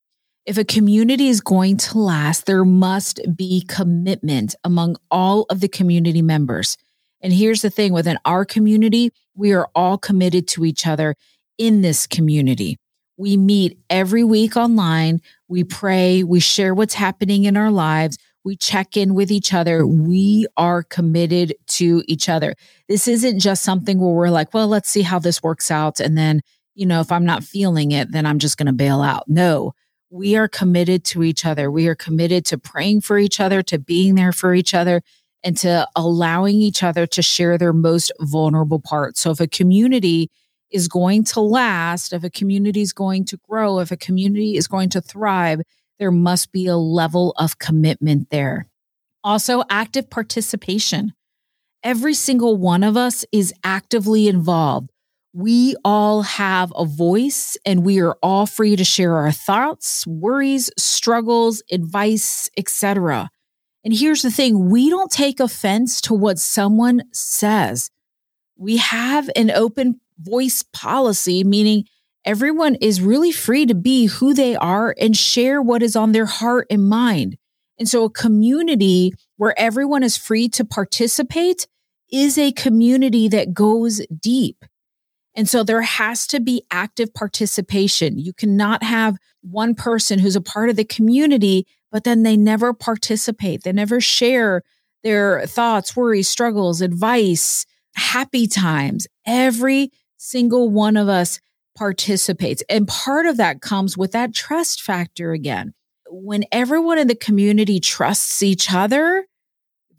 If 0.47 0.59
a 0.59 0.65
community 0.65 1.29
is 1.29 1.41
going 1.41 1.79
to 1.79 1.99
last, 1.99 2.45
there 2.45 2.67
must 2.67 3.19
be 3.35 3.65
commitment 3.67 4.55
among 4.63 4.97
all 5.11 5.47
of 5.49 5.61
the 5.61 5.69
community 5.69 6.21
members. 6.21 6.77
And 7.23 7.33
here's 7.33 7.63
the 7.63 7.71
thing 7.71 7.95
within 7.95 8.19
our 8.27 8.45
community, 8.45 9.11
we 9.35 9.55
are 9.55 9.69
all 9.75 9.97
committed 9.97 10.47
to 10.49 10.67
each 10.67 10.87
other 10.87 11.15
in 11.57 11.81
this 11.81 12.07
community. 12.07 12.77
We 13.17 13.39
meet 13.39 13.79
every 13.89 14.23
week 14.23 14.55
online. 14.55 15.21
We 15.49 15.65
pray. 15.65 16.23
We 16.23 16.41
share 16.41 16.75
what's 16.75 16.95
happening 16.95 17.45
in 17.45 17.57
our 17.57 17.71
lives. 17.71 18.19
We 18.45 18.57
check 18.57 18.99
in 18.99 19.15
with 19.15 19.31
each 19.31 19.55
other. 19.55 19.87
We 19.87 20.47
are 20.59 20.83
committed 20.83 21.55
to 21.69 22.03
each 22.07 22.29
other. 22.29 22.55
This 22.87 23.09
isn't 23.09 23.39
just 23.39 23.63
something 23.63 23.99
where 23.99 24.13
we're 24.13 24.29
like, 24.29 24.53
well, 24.53 24.69
let's 24.69 24.91
see 24.91 25.01
how 25.01 25.19
this 25.19 25.43
works 25.43 25.71
out. 25.71 26.01
And 26.01 26.19
then, 26.19 26.43
you 26.75 26.85
know, 26.85 27.01
if 27.01 27.11
I'm 27.11 27.25
not 27.25 27.45
feeling 27.45 27.93
it, 27.93 28.13
then 28.13 28.27
I'm 28.27 28.39
just 28.39 28.59
going 28.59 28.67
to 28.67 28.75
bail 28.75 29.01
out. 29.01 29.25
No, 29.27 29.73
we 30.15 30.37
are 30.37 30.47
committed 30.47 31.03
to 31.03 31.25
each 31.25 31.45
other. 31.45 31.73
We 31.73 31.89
are 31.89 31.97
committed 31.97 32.45
to 32.47 32.57
praying 32.57 33.01
for 33.01 33.19
each 33.19 33.41
other, 33.41 33.63
to 33.65 33.81
being 33.81 34.15
there 34.15 34.31
for 34.31 34.55
each 34.55 34.73
other, 34.73 35.03
and 35.43 35.57
to 35.57 35.89
allowing 35.97 36.55
each 36.55 36.85
other 36.85 37.05
to 37.05 37.21
share 37.21 37.59
their 37.59 37.73
most 37.73 38.13
vulnerable 38.21 38.79
parts. 38.79 39.21
So 39.21 39.33
if 39.33 39.41
a 39.41 39.49
community 39.49 40.31
is 40.71 40.87
going 40.87 41.25
to 41.25 41.41
last, 41.41 42.13
if 42.13 42.23
a 42.23 42.31
community 42.31 42.81
is 42.81 42.93
going 42.93 43.25
to 43.25 43.39
grow, 43.49 43.81
if 43.81 43.91
a 43.91 43.97
community 43.97 44.57
is 44.57 44.69
going 44.69 44.89
to 44.91 45.01
thrive, 45.01 45.63
there 45.99 46.13
must 46.13 46.53
be 46.53 46.69
a 46.69 46.77
level 46.77 47.33
of 47.37 47.59
commitment 47.59 48.31
there. 48.31 48.69
Also, 49.25 49.65
active 49.69 50.09
participation. 50.11 51.13
Every 51.83 52.15
single 52.15 52.57
one 52.57 52.85
of 52.85 52.97
us 52.97 53.25
is 53.33 53.53
actively 53.65 54.29
involved. 54.29 54.91
We 55.37 55.75
all 55.85 56.23
have 56.23 56.73
a 56.77 56.85
voice 56.85 57.57
and 57.67 57.85
we 57.85 58.01
are 58.01 58.17
all 58.23 58.47
free 58.47 58.77
to 58.77 58.85
share 58.85 59.17
our 59.17 59.33
thoughts, 59.33 60.07
worries, 60.07 60.71
struggles, 60.79 61.61
advice, 61.73 62.49
etc. 62.57 63.31
And 63.83 63.93
here's 63.93 64.23
the 64.23 64.31
thing, 64.31 64.71
we 64.71 64.89
don't 64.91 65.11
take 65.11 65.41
offense 65.41 66.01
to 66.03 66.15
what 66.15 66.39
someone 66.39 67.03
says. 67.13 67.91
We 68.57 68.77
have 68.77 69.29
an 69.35 69.51
open 69.51 70.01
voice 70.21 70.63
policy, 70.73 71.43
meaning 71.43 71.87
everyone 72.25 72.77
is 72.77 73.03
really 73.03 73.33
free 73.33 73.67
to 73.67 73.75
be 73.75 74.07
who 74.07 74.35
they 74.35 74.55
are 74.55 74.95
and 75.01 75.17
share 75.17 75.61
what 75.61 75.83
is 75.83 75.97
on 75.97 76.13
their 76.13 76.27
heart 76.27 76.69
and 76.71 76.89
mind. 76.89 77.39
And 77.77 77.89
so 77.89 78.05
a 78.05 78.11
community 78.11 79.13
where 79.37 79.59
everyone 79.59 80.05
is 80.05 80.17
free 80.17 80.49
to 80.51 80.65
participate 80.65 81.67
is 82.13 82.39
a 82.39 82.53
community 82.53 83.27
that 83.27 83.53
goes 83.53 84.01
deep. 84.23 84.65
And 85.35 85.49
so 85.49 85.65
there 85.65 85.83
has 85.83 86.27
to 86.29 86.41
be 86.41 86.63
active 86.71 87.13
participation. 87.13 88.19
You 88.19 88.33
cannot 88.33 88.83
have 88.83 89.17
one 89.43 89.75
person 89.75 90.19
who's 90.19 90.37
a 90.37 90.41
part 90.41 90.71
of 90.71 90.77
the 90.77 90.85
community, 90.85 91.67
but 91.91 92.05
then 92.05 92.23
they 92.23 92.37
never 92.37 92.73
participate. 92.73 93.63
They 93.63 93.73
never 93.73 94.01
share 94.01 94.63
their 95.03 95.47
thoughts, 95.47 95.97
worries, 95.97 96.29
struggles, 96.29 96.81
advice, 96.81 97.67
happy 97.95 98.47
times. 98.47 99.07
Every 99.27 99.91
single 100.17 100.71
one 100.71 100.97
of 100.97 101.09
us 101.09 101.41
participates. 101.77 102.63
And 102.69 102.87
part 102.87 103.27
of 103.27 103.37
that 103.37 103.61
comes 103.61 103.99
with 103.99 104.13
that 104.13 104.35
trust 104.35 104.83
factor 104.83 105.33
again. 105.33 105.75
When 106.09 106.45
everyone 106.53 106.99
in 106.99 107.09
the 107.09 107.15
community 107.15 107.81
trusts 107.81 108.43
each 108.43 108.73
other, 108.73 109.27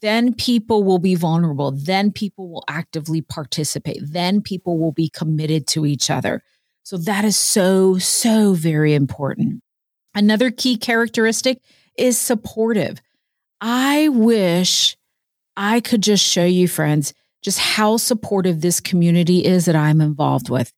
then 0.01 0.33
people 0.33 0.83
will 0.83 0.99
be 0.99 1.15
vulnerable. 1.15 1.71
Then 1.71 2.11
people 2.11 2.49
will 2.49 2.63
actively 2.67 3.21
participate. 3.21 3.99
Then 4.01 4.41
people 4.41 4.77
will 4.77 4.91
be 4.91 5.09
committed 5.09 5.67
to 5.67 5.85
each 5.85 6.09
other. 6.09 6.43
So 6.83 6.97
that 6.97 7.25
is 7.25 7.37
so, 7.37 7.97
so 7.97 8.53
very 8.53 8.93
important. 8.93 9.61
Another 10.13 10.51
key 10.51 10.77
characteristic 10.77 11.61
is 11.97 12.17
supportive. 12.17 13.01
I 13.59 14.09
wish 14.09 14.95
I 15.57 15.79
could 15.79 16.03
just 16.03 16.23
show 16.23 16.45
you, 16.45 16.67
friends, 16.67 17.13
just 17.41 17.59
how 17.59 17.97
supportive 17.97 18.61
this 18.61 18.79
community 18.79 19.45
is 19.45 19.65
that 19.65 19.75
I'm 19.75 20.01
involved 20.01 20.49
with. 20.49 20.71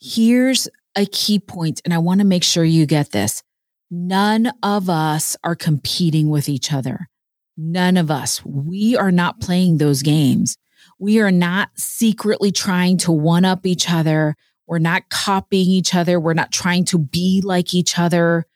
Here's 0.00 0.68
a 0.96 1.06
key 1.06 1.38
point, 1.38 1.80
and 1.84 1.94
I 1.94 1.98
want 1.98 2.20
to 2.20 2.26
make 2.26 2.42
sure 2.42 2.64
you 2.64 2.86
get 2.86 3.12
this. 3.12 3.42
None 3.90 4.52
of 4.62 4.90
us 4.90 5.36
are 5.44 5.54
competing 5.54 6.28
with 6.28 6.48
each 6.48 6.72
other. 6.72 7.08
None 7.56 7.96
of 7.96 8.10
us. 8.10 8.44
We 8.44 8.96
are 8.96 9.12
not 9.12 9.40
playing 9.40 9.78
those 9.78 10.02
games. 10.02 10.58
We 10.98 11.20
are 11.20 11.30
not 11.30 11.70
secretly 11.76 12.52
trying 12.52 12.98
to 12.98 13.12
one 13.12 13.44
up 13.44 13.66
each 13.66 13.90
other. 13.90 14.34
We're 14.66 14.78
not 14.78 15.08
copying 15.08 15.68
each 15.68 15.94
other. 15.94 16.18
We're 16.18 16.34
not 16.34 16.52
trying 16.52 16.84
to 16.86 16.98
be 16.98 17.40
like 17.44 17.72
each 17.72 17.98
other. 17.98 18.46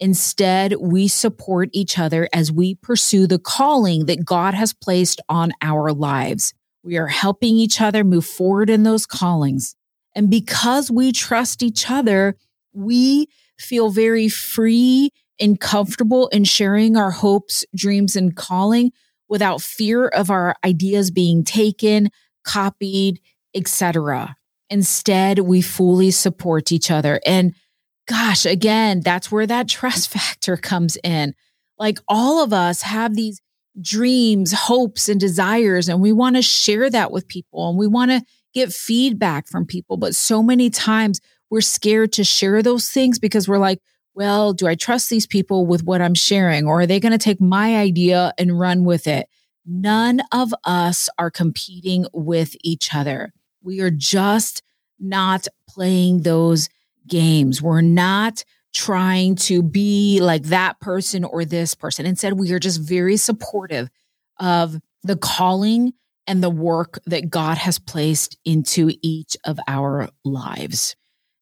Instead, 0.00 0.74
we 0.80 1.08
support 1.08 1.68
each 1.72 1.98
other 1.98 2.28
as 2.32 2.52
we 2.52 2.76
pursue 2.76 3.26
the 3.26 3.38
calling 3.38 4.06
that 4.06 4.24
God 4.24 4.54
has 4.54 4.72
placed 4.72 5.20
on 5.28 5.52
our 5.60 5.92
lives. 5.92 6.54
We 6.82 6.96
are 6.96 7.08
helping 7.08 7.56
each 7.56 7.80
other 7.80 8.04
move 8.04 8.24
forward 8.24 8.70
in 8.70 8.84
those 8.84 9.06
callings. 9.06 9.74
And 10.14 10.30
because 10.30 10.90
we 10.90 11.12
trust 11.12 11.62
each 11.62 11.90
other, 11.90 12.36
we 12.72 13.28
feel 13.58 13.90
very 13.90 14.28
free 14.28 15.10
and 15.40 15.60
comfortable 15.60 16.28
in 16.28 16.44
sharing 16.44 16.96
our 16.96 17.10
hopes, 17.10 17.64
dreams, 17.74 18.16
and 18.16 18.36
calling 18.36 18.92
without 19.28 19.60
fear 19.60 20.08
of 20.08 20.30
our 20.30 20.56
ideas 20.64 21.10
being 21.10 21.44
taken, 21.44 22.08
copied, 22.44 23.20
etc. 23.54 24.36
Instead, 24.70 25.40
we 25.40 25.60
fully 25.60 26.10
support 26.10 26.72
each 26.72 26.90
other. 26.90 27.20
And 27.26 27.54
gosh, 28.06 28.46
again, 28.46 29.00
that's 29.00 29.30
where 29.30 29.46
that 29.46 29.68
trust 29.68 30.08
factor 30.08 30.56
comes 30.56 30.96
in. 31.04 31.34
Like 31.78 31.98
all 32.08 32.42
of 32.42 32.52
us 32.52 32.82
have 32.82 33.14
these 33.14 33.40
dreams, 33.80 34.52
hopes, 34.52 35.08
and 35.08 35.20
desires. 35.20 35.88
And 35.88 36.00
we 36.00 36.12
want 36.12 36.36
to 36.36 36.42
share 36.42 36.90
that 36.90 37.12
with 37.12 37.28
people 37.28 37.68
and 37.68 37.78
we 37.78 37.86
want 37.86 38.10
to 38.10 38.22
get 38.52 38.72
feedback 38.72 39.46
from 39.46 39.66
people. 39.66 39.96
But 39.96 40.16
so 40.16 40.42
many 40.42 40.70
times 40.70 41.20
we're 41.50 41.60
scared 41.60 42.12
to 42.14 42.24
share 42.24 42.62
those 42.62 42.88
things 42.90 43.18
because 43.18 43.46
we're 43.48 43.58
like, 43.58 43.78
well, 44.18 44.52
do 44.52 44.66
I 44.66 44.74
trust 44.74 45.10
these 45.10 45.28
people 45.28 45.64
with 45.64 45.84
what 45.84 46.02
I'm 46.02 46.12
sharing? 46.12 46.66
Or 46.66 46.80
are 46.80 46.86
they 46.86 46.98
going 46.98 47.12
to 47.12 47.18
take 47.18 47.40
my 47.40 47.76
idea 47.76 48.32
and 48.36 48.58
run 48.58 48.84
with 48.84 49.06
it? 49.06 49.28
None 49.64 50.22
of 50.32 50.52
us 50.64 51.08
are 51.18 51.30
competing 51.30 52.04
with 52.12 52.56
each 52.64 52.92
other. 52.92 53.32
We 53.62 53.78
are 53.78 53.92
just 53.92 54.64
not 54.98 55.46
playing 55.68 56.22
those 56.22 56.68
games. 57.06 57.62
We're 57.62 57.80
not 57.80 58.42
trying 58.74 59.36
to 59.36 59.62
be 59.62 60.18
like 60.20 60.42
that 60.46 60.80
person 60.80 61.22
or 61.22 61.44
this 61.44 61.76
person. 61.76 62.04
Instead, 62.04 62.32
we 62.32 62.52
are 62.52 62.58
just 62.58 62.80
very 62.80 63.16
supportive 63.16 63.88
of 64.40 64.80
the 65.04 65.16
calling 65.16 65.92
and 66.26 66.42
the 66.42 66.50
work 66.50 66.98
that 67.06 67.30
God 67.30 67.56
has 67.56 67.78
placed 67.78 68.36
into 68.44 68.90
each 69.00 69.36
of 69.44 69.60
our 69.68 70.08
lives. 70.24 70.96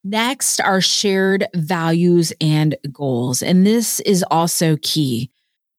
Next 0.09 0.61
are 0.61 0.81
shared 0.81 1.49
values 1.53 2.33
and 2.41 2.77
goals. 2.93 3.43
And 3.43 3.67
this 3.67 3.99
is 3.99 4.25
also 4.31 4.77
key. 4.81 5.33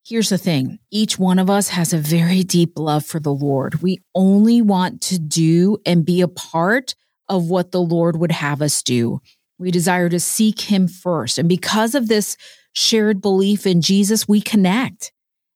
Here's 0.04 0.28
the 0.28 0.36
thing 0.36 0.80
each 0.90 1.18
one 1.18 1.38
of 1.38 1.48
us 1.48 1.70
has 1.70 1.94
a 1.94 1.98
very 1.98 2.42
deep 2.42 2.78
love 2.78 3.06
for 3.06 3.20
the 3.20 3.32
Lord. 3.32 3.80
We 3.80 4.02
only 4.14 4.60
want 4.60 5.00
to 5.02 5.18
do 5.18 5.78
and 5.86 6.04
be 6.04 6.20
a 6.20 6.28
part 6.28 6.94
of 7.30 7.48
what 7.48 7.72
the 7.72 7.80
Lord 7.80 8.18
would 8.18 8.32
have 8.32 8.60
us 8.60 8.82
do. 8.82 9.20
We 9.58 9.70
desire 9.70 10.10
to 10.10 10.20
seek 10.20 10.60
him 10.60 10.88
first. 10.88 11.38
And 11.38 11.48
because 11.48 11.94
of 11.94 12.08
this 12.08 12.36
shared 12.74 13.22
belief 13.22 13.66
in 13.66 13.80
Jesus, 13.80 14.28
we 14.28 14.42
connect. 14.42 15.10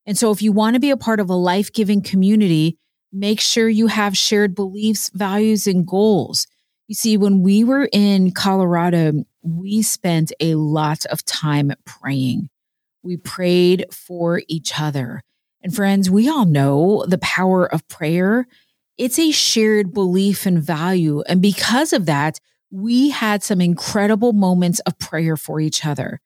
And 0.07 0.17
so 0.17 0.31
if 0.31 0.41
you 0.41 0.51
want 0.51 0.73
to 0.73 0.79
be 0.79 0.89
a 0.89 0.97
part 0.97 1.19
of 1.19 1.29
a 1.29 1.35
life 1.35 1.71
giving 1.71 2.01
community, 2.01 2.79
make 3.11 3.39
sure 3.39 3.69
you 3.69 3.85
have 3.85 4.17
shared 4.17 4.55
beliefs, 4.55 5.11
values, 5.13 5.67
and 5.67 5.85
goals. 5.85 6.47
You 6.87 6.95
see, 6.95 7.17
when 7.17 7.41
we 7.41 7.63
were 7.63 7.87
in 7.91 8.31
Colorado, 8.31 9.23
we 9.41 9.81
spent 9.81 10.31
a 10.39 10.55
lot 10.55 11.05
of 11.05 11.23
time 11.25 11.73
praying. 11.85 12.49
We 13.03 13.17
prayed 13.17 13.85
for 13.91 14.41
each 14.47 14.79
other. 14.79 15.21
And 15.61 15.73
friends, 15.73 16.09
we 16.09 16.29
all 16.29 16.45
know 16.45 17.05
the 17.07 17.17
power 17.17 17.65
of 17.65 17.87
prayer. 17.87 18.47
It's 18.97 19.17
a 19.17 19.31
shared 19.31 19.93
belief 19.93 20.45
and 20.45 20.61
value. 20.61 21.21
And 21.21 21.41
because 21.41 21.93
of 21.93 22.05
that, 22.05 22.39
we 22.69 23.11
had 23.11 23.43
some 23.43 23.61
incredible 23.61 24.33
moments 24.33 24.79
of 24.81 24.97
prayer 24.99 25.37
for 25.37 25.59
each 25.59 25.85
other. 25.85 26.19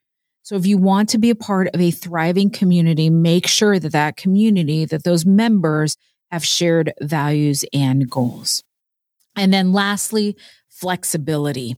So 0.43 0.55
if 0.55 0.65
you 0.65 0.77
want 0.77 1.09
to 1.09 1.17
be 1.17 1.29
a 1.29 1.35
part 1.35 1.67
of 1.73 1.81
a 1.81 1.91
thriving 1.91 2.49
community, 2.49 3.09
make 3.09 3.47
sure 3.47 3.79
that 3.79 3.91
that 3.91 4.15
community, 4.15 4.85
that 4.85 5.03
those 5.03 5.25
members 5.25 5.97
have 6.31 6.45
shared 6.45 6.93
values 7.01 7.65
and 7.73 8.09
goals. 8.09 8.63
And 9.37 9.53
then 9.53 9.71
lastly, 9.71 10.35
flexibility. 10.69 11.77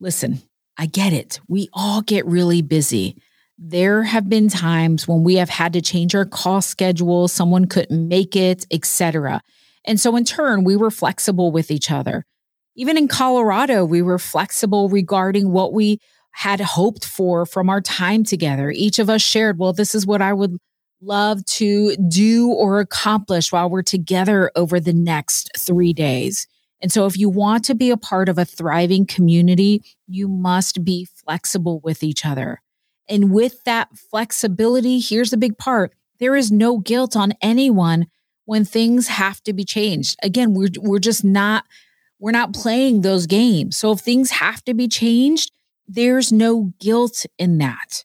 Listen, 0.00 0.42
I 0.76 0.86
get 0.86 1.12
it. 1.12 1.40
We 1.48 1.68
all 1.72 2.02
get 2.02 2.26
really 2.26 2.60
busy. 2.60 3.16
There 3.58 4.02
have 4.02 4.28
been 4.28 4.48
times 4.48 5.08
when 5.08 5.24
we 5.24 5.36
have 5.36 5.48
had 5.48 5.72
to 5.72 5.80
change 5.80 6.14
our 6.14 6.26
call 6.26 6.60
schedule, 6.60 7.28
someone 7.28 7.66
couldn't 7.66 8.08
make 8.08 8.36
it, 8.36 8.66
etc. 8.70 9.40
And 9.86 9.98
so 9.98 10.14
in 10.16 10.24
turn, 10.24 10.64
we 10.64 10.76
were 10.76 10.90
flexible 10.90 11.50
with 11.50 11.70
each 11.70 11.90
other. 11.90 12.26
Even 12.74 12.98
in 12.98 13.08
Colorado, 13.08 13.86
we 13.86 14.02
were 14.02 14.18
flexible 14.18 14.90
regarding 14.90 15.50
what 15.50 15.72
we 15.72 15.98
had 16.32 16.60
hoped 16.60 17.06
for 17.06 17.46
from 17.46 17.70
our 17.70 17.80
time 17.80 18.22
together. 18.22 18.70
Each 18.70 18.98
of 18.98 19.08
us 19.08 19.22
shared, 19.22 19.58
well, 19.58 19.72
this 19.72 19.94
is 19.94 20.06
what 20.06 20.20
I 20.20 20.34
would 20.34 20.58
love 21.00 21.42
to 21.46 21.96
do 21.96 22.50
or 22.50 22.80
accomplish 22.80 23.50
while 23.52 23.70
we're 23.70 23.82
together 23.82 24.50
over 24.54 24.78
the 24.78 24.92
next 24.92 25.50
three 25.56 25.94
days. 25.94 26.46
And 26.80 26.92
so, 26.92 27.06
if 27.06 27.16
you 27.16 27.28
want 27.28 27.64
to 27.66 27.74
be 27.74 27.90
a 27.90 27.96
part 27.96 28.28
of 28.28 28.38
a 28.38 28.44
thriving 28.44 29.06
community, 29.06 29.82
you 30.06 30.28
must 30.28 30.84
be 30.84 31.04
flexible 31.06 31.80
with 31.80 32.02
each 32.02 32.26
other. 32.26 32.60
And 33.08 33.32
with 33.32 33.64
that 33.64 33.96
flexibility, 33.96 35.00
here's 35.00 35.30
the 35.30 35.36
big 35.36 35.58
part 35.58 35.92
there 36.18 36.36
is 36.36 36.50
no 36.50 36.78
guilt 36.78 37.16
on 37.16 37.34
anyone 37.42 38.06
when 38.46 38.64
things 38.64 39.08
have 39.08 39.42
to 39.42 39.52
be 39.52 39.64
changed. 39.64 40.16
Again, 40.22 40.54
we're, 40.54 40.70
we're 40.78 40.98
just 40.98 41.24
not, 41.24 41.64
we're 42.18 42.30
not 42.30 42.54
playing 42.54 43.02
those 43.02 43.26
games. 43.26 43.76
So 43.76 43.92
if 43.92 44.00
things 44.00 44.30
have 44.30 44.64
to 44.64 44.74
be 44.74 44.88
changed, 44.88 45.52
there's 45.86 46.32
no 46.32 46.72
guilt 46.80 47.26
in 47.38 47.58
that. 47.58 48.04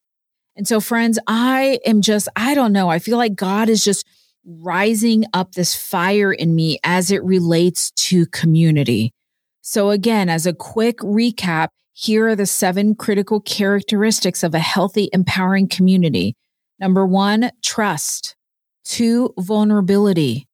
And 0.56 0.68
so, 0.68 0.80
friends, 0.80 1.18
I 1.28 1.80
am 1.86 2.02
just, 2.02 2.28
I 2.36 2.54
don't 2.54 2.74
know. 2.74 2.90
I 2.90 3.00
feel 3.00 3.18
like 3.18 3.36
God 3.36 3.70
is 3.70 3.84
just 3.84 4.06
rising 4.46 5.26
up 5.34 5.54
this 5.54 5.76
fire 5.76 6.34
in 6.34 6.56
me 6.56 6.80
as 6.84 7.12
it 7.12 7.24
relates 7.24 7.92
to 7.92 8.26
community. 8.28 9.14
So, 9.62 9.92
again, 9.92 10.30
as 10.30 10.46
a 10.46 10.54
quick 10.54 10.98
recap, 11.00 11.70
here 11.94 12.30
are 12.30 12.36
the 12.36 12.46
seven 12.46 12.96
critical 12.96 13.40
characteristics 13.40 14.44
of 14.44 14.56
a 14.56 14.60
healthy, 14.60 15.10
empowering 15.14 15.68
community. 15.68 16.36
Number 16.80 17.06
one, 17.06 17.52
trust. 17.62 18.36
Two, 18.84 19.34
vulnerability. 19.38 20.48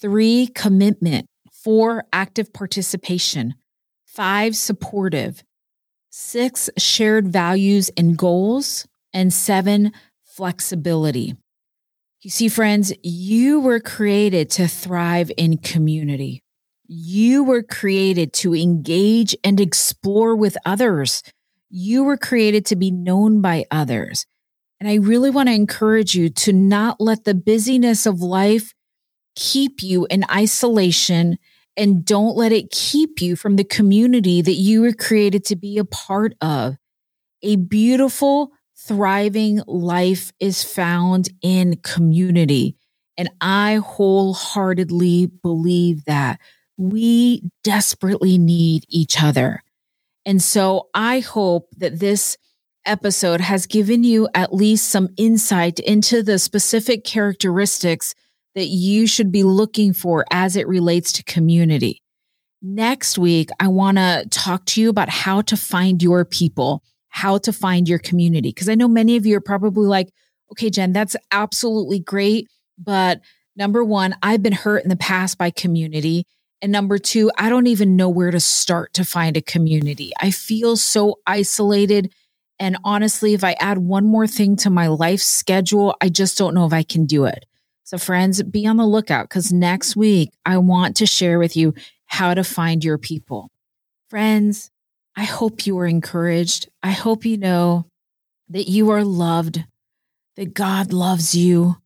Three, 0.00 0.46
commitment. 0.54 1.26
Four, 1.52 2.04
active 2.12 2.52
participation. 2.52 3.54
Five, 4.06 4.56
supportive. 4.56 5.44
Six, 6.10 6.70
shared 6.78 7.28
values 7.28 7.90
and 7.96 8.16
goals. 8.16 8.86
And 9.12 9.32
seven, 9.32 9.92
flexibility. 10.24 11.36
You 12.24 12.30
see, 12.30 12.48
friends, 12.48 12.90
you 13.02 13.60
were 13.60 13.80
created 13.80 14.48
to 14.52 14.66
thrive 14.66 15.30
in 15.36 15.58
community. 15.58 16.42
You 16.86 17.44
were 17.44 17.62
created 17.62 18.32
to 18.34 18.54
engage 18.54 19.36
and 19.44 19.60
explore 19.60 20.34
with 20.34 20.56
others. 20.64 21.22
You 21.68 22.02
were 22.02 22.16
created 22.16 22.64
to 22.66 22.76
be 22.76 22.90
known 22.90 23.42
by 23.42 23.66
others. 23.70 24.24
And 24.80 24.88
I 24.88 24.94
really 24.94 25.28
want 25.28 25.50
to 25.50 25.54
encourage 25.54 26.14
you 26.14 26.30
to 26.30 26.54
not 26.54 26.98
let 26.98 27.24
the 27.24 27.34
busyness 27.34 28.06
of 28.06 28.22
life 28.22 28.72
keep 29.36 29.82
you 29.82 30.06
in 30.08 30.24
isolation 30.30 31.36
and 31.76 32.06
don't 32.06 32.38
let 32.38 32.52
it 32.52 32.70
keep 32.70 33.20
you 33.20 33.36
from 33.36 33.56
the 33.56 33.64
community 33.64 34.40
that 34.40 34.54
you 34.54 34.80
were 34.80 34.94
created 34.94 35.44
to 35.44 35.56
be 35.56 35.76
a 35.76 35.84
part 35.84 36.32
of. 36.40 36.76
A 37.42 37.56
beautiful, 37.56 38.52
thriving 38.76 39.62
life 39.66 40.32
is 40.40 40.62
found 40.62 41.28
in 41.42 41.76
community. 41.82 42.76
And 43.16 43.30
I 43.40 43.76
wholeheartedly 43.76 45.26
believe 45.42 46.04
that 46.04 46.40
we 46.76 47.42
desperately 47.62 48.38
need 48.38 48.84
each 48.88 49.22
other. 49.22 49.62
And 50.26 50.42
so 50.42 50.88
I 50.94 51.20
hope 51.20 51.68
that 51.76 52.00
this 52.00 52.36
episode 52.86 53.40
has 53.40 53.66
given 53.66 54.04
you 54.04 54.28
at 54.34 54.52
least 54.52 54.88
some 54.88 55.08
insight 55.16 55.78
into 55.78 56.22
the 56.22 56.38
specific 56.38 57.04
characteristics 57.04 58.14
that 58.54 58.66
you 58.66 59.06
should 59.06 59.32
be 59.32 59.42
looking 59.42 59.92
for 59.92 60.24
as 60.30 60.56
it 60.56 60.68
relates 60.68 61.12
to 61.12 61.24
community. 61.24 62.02
Next 62.62 63.18
week, 63.18 63.50
I 63.60 63.68
want 63.68 63.98
to 63.98 64.26
talk 64.30 64.64
to 64.66 64.80
you 64.80 64.88
about 64.88 65.08
how 65.08 65.42
to 65.42 65.56
find 65.56 66.02
your 66.02 66.24
people 66.24 66.82
how 67.14 67.38
to 67.38 67.52
find 67.52 67.88
your 67.88 68.00
community. 68.00 68.48
Because 68.48 68.68
I 68.68 68.74
know 68.74 68.88
many 68.88 69.16
of 69.16 69.24
you 69.24 69.36
are 69.36 69.40
probably 69.40 69.86
like, 69.86 70.12
okay, 70.50 70.68
Jen, 70.68 70.92
that's 70.92 71.14
absolutely 71.30 72.00
great. 72.00 72.48
But 72.76 73.20
number 73.54 73.84
one, 73.84 74.16
I've 74.20 74.42
been 74.42 74.52
hurt 74.52 74.82
in 74.82 74.88
the 74.90 74.96
past 74.96 75.38
by 75.38 75.50
community. 75.50 76.26
And 76.60 76.72
number 76.72 76.98
two, 76.98 77.30
I 77.38 77.50
don't 77.50 77.68
even 77.68 77.94
know 77.94 78.08
where 78.08 78.32
to 78.32 78.40
start 78.40 78.94
to 78.94 79.04
find 79.04 79.36
a 79.36 79.42
community. 79.42 80.10
I 80.20 80.32
feel 80.32 80.76
so 80.76 81.20
isolated. 81.24 82.12
And 82.58 82.78
honestly, 82.82 83.32
if 83.32 83.44
I 83.44 83.52
add 83.60 83.78
one 83.78 84.06
more 84.06 84.26
thing 84.26 84.56
to 84.56 84.70
my 84.70 84.88
life 84.88 85.20
schedule, 85.20 85.94
I 86.00 86.08
just 86.08 86.36
don't 86.36 86.52
know 86.52 86.66
if 86.66 86.72
I 86.72 86.82
can 86.82 87.06
do 87.06 87.26
it. 87.26 87.44
So, 87.84 87.96
friends, 87.96 88.42
be 88.42 88.66
on 88.66 88.76
the 88.76 88.86
lookout 88.86 89.28
because 89.28 89.52
next 89.52 89.94
week 89.94 90.30
I 90.44 90.58
want 90.58 90.96
to 90.96 91.06
share 91.06 91.38
with 91.38 91.56
you 91.56 91.74
how 92.06 92.34
to 92.34 92.42
find 92.42 92.82
your 92.82 92.98
people. 92.98 93.52
Friends, 94.08 94.72
I 95.16 95.24
hope 95.24 95.66
you 95.66 95.78
are 95.78 95.86
encouraged. 95.86 96.68
I 96.82 96.90
hope 96.90 97.24
you 97.24 97.36
know 97.36 97.86
that 98.48 98.68
you 98.68 98.90
are 98.90 99.04
loved, 99.04 99.64
that 100.36 100.54
God 100.54 100.92
loves 100.92 101.34
you, 101.34 101.76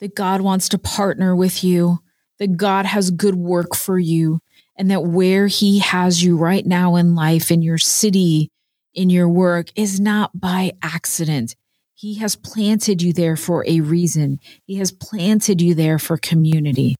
that 0.00 0.14
God 0.14 0.40
wants 0.40 0.68
to 0.70 0.78
partner 0.78 1.36
with 1.36 1.62
you, 1.62 1.98
that 2.38 2.56
God 2.56 2.86
has 2.86 3.10
good 3.10 3.34
work 3.34 3.76
for 3.76 3.98
you, 3.98 4.40
and 4.76 4.90
that 4.90 5.04
where 5.04 5.46
He 5.46 5.80
has 5.80 6.22
you 6.22 6.36
right 6.36 6.64
now 6.64 6.96
in 6.96 7.14
life, 7.14 7.50
in 7.50 7.62
your 7.62 7.78
city, 7.78 8.50
in 8.94 9.10
your 9.10 9.28
work, 9.28 9.68
is 9.76 10.00
not 10.00 10.40
by 10.40 10.72
accident. 10.82 11.54
He 11.94 12.14
has 12.14 12.34
planted 12.34 13.02
you 13.02 13.12
there 13.12 13.36
for 13.36 13.62
a 13.66 13.80
reason. 13.80 14.40
He 14.64 14.76
has 14.76 14.90
planted 14.90 15.60
you 15.60 15.74
there 15.74 15.98
for 15.98 16.16
community. 16.16 16.96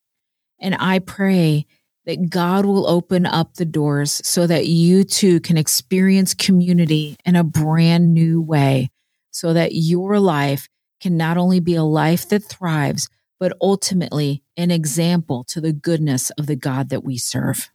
And 0.60 0.76
I 0.78 0.98
pray 0.98 1.66
that 2.11 2.29
God 2.29 2.66
will 2.66 2.88
open 2.88 3.25
up 3.25 3.55
the 3.55 3.64
doors 3.64 4.20
so 4.25 4.44
that 4.44 4.66
you 4.66 5.05
too 5.05 5.38
can 5.38 5.57
experience 5.57 6.35
community 6.35 7.16
in 7.25 7.37
a 7.37 7.44
brand 7.44 8.12
new 8.12 8.42
way, 8.42 8.90
so 9.31 9.53
that 9.53 9.77
your 9.77 10.18
life 10.18 10.68
can 11.01 11.16
not 11.16 11.37
only 11.37 11.61
be 11.61 11.77
a 11.77 11.85
life 11.85 12.29
that 12.29 12.42
thrives, 12.42 13.09
but 13.38 13.57
ultimately 13.62 14.42
an 14.57 14.73
example 14.73 15.44
to 15.44 15.61
the 15.61 15.73
goodness 15.73 16.31
of 16.31 16.49
the 16.49 16.57
God 16.57 16.88
that 16.88 17.05
we 17.05 17.16
serve. 17.16 17.70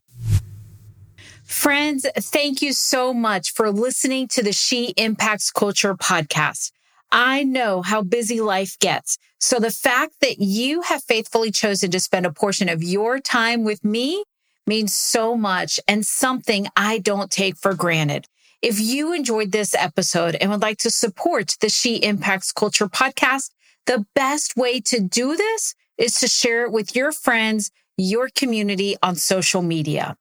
Friends, 1.46 2.06
thank 2.18 2.62
you 2.62 2.74
so 2.74 3.14
much 3.14 3.54
for 3.54 3.72
listening 3.72 4.28
to 4.30 4.44
the 4.44 4.52
She 4.52 4.94
Impacts 4.98 5.50
Culture 5.50 5.96
podcast. 5.96 6.72
I 7.12 7.44
know 7.44 7.82
how 7.82 8.02
busy 8.02 8.42
life 8.42 8.78
gets. 8.80 9.18
So 9.40 9.60
the 9.60 9.72
fact 9.72 10.16
that 10.22 10.40
you 10.40 10.82
have 10.82 11.04
faithfully 11.04 11.52
chosen 11.52 11.92
to 11.92 12.00
spend 12.00 12.26
a 12.26 12.32
portion 12.32 12.68
of 12.70 12.84
your 12.84 13.20
time 13.20 13.64
with 13.64 13.84
me 13.84 14.24
means 14.68 14.94
so 14.94 15.36
much 15.36 15.80
and 15.88 16.06
something 16.06 16.68
I 16.76 16.98
don't 17.00 17.32
take 17.32 17.58
for 17.58 17.74
granted. 17.74 18.28
If 18.62 18.80
you 18.80 19.14
enjoyed 19.14 19.52
this 19.52 19.76
episode 19.76 20.36
and 20.36 20.50
would 20.50 20.62
like 20.62 20.80
to 20.80 20.90
support 20.90 21.56
the 21.62 21.70
She 21.70 21.98
Impacts 21.98 22.52
Culture 22.52 22.88
podcast, 22.88 23.52
the 23.86 24.06
best 24.16 24.58
way 24.58 24.80
to 24.82 25.00
do 25.00 25.36
this 25.36 25.76
is 25.98 26.20
to 26.20 26.28
share 26.28 26.66
it 26.66 26.72
with 26.72 26.96
your 26.96 27.12
friends, 27.12 27.72
your 27.98 28.30
community 28.30 28.96
on 29.04 29.16
social 29.16 29.62
media. 29.62 30.18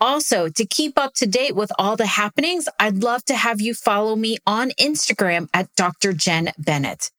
Also, 0.00 0.48
to 0.48 0.64
keep 0.64 0.98
up 0.98 1.12
to 1.14 1.26
date 1.26 1.54
with 1.54 1.70
all 1.78 1.96
the 1.96 2.06
happenings, 2.06 2.68
I'd 2.78 3.02
love 3.02 3.24
to 3.26 3.34
have 3.34 3.60
you 3.60 3.74
follow 3.74 4.16
me 4.16 4.38
on 4.46 4.70
Instagram 4.80 5.48
at 5.52 5.74
Dr. 5.76 6.12
Jen 6.12 6.52
Bennett. 6.58 7.10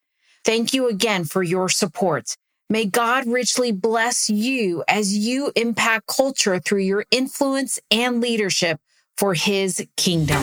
Thank 0.43 0.73
you 0.73 0.89
again 0.89 1.25
for 1.25 1.43
your 1.43 1.69
support. 1.69 2.35
May 2.69 2.85
God 2.85 3.27
richly 3.27 3.71
bless 3.71 4.29
you 4.29 4.83
as 4.87 5.15
you 5.15 5.51
impact 5.55 6.07
culture 6.07 6.57
through 6.57 6.79
your 6.79 7.05
influence 7.11 7.79
and 7.91 8.21
leadership 8.21 8.79
for 9.17 9.33
his 9.33 9.85
kingdom. 9.97 10.41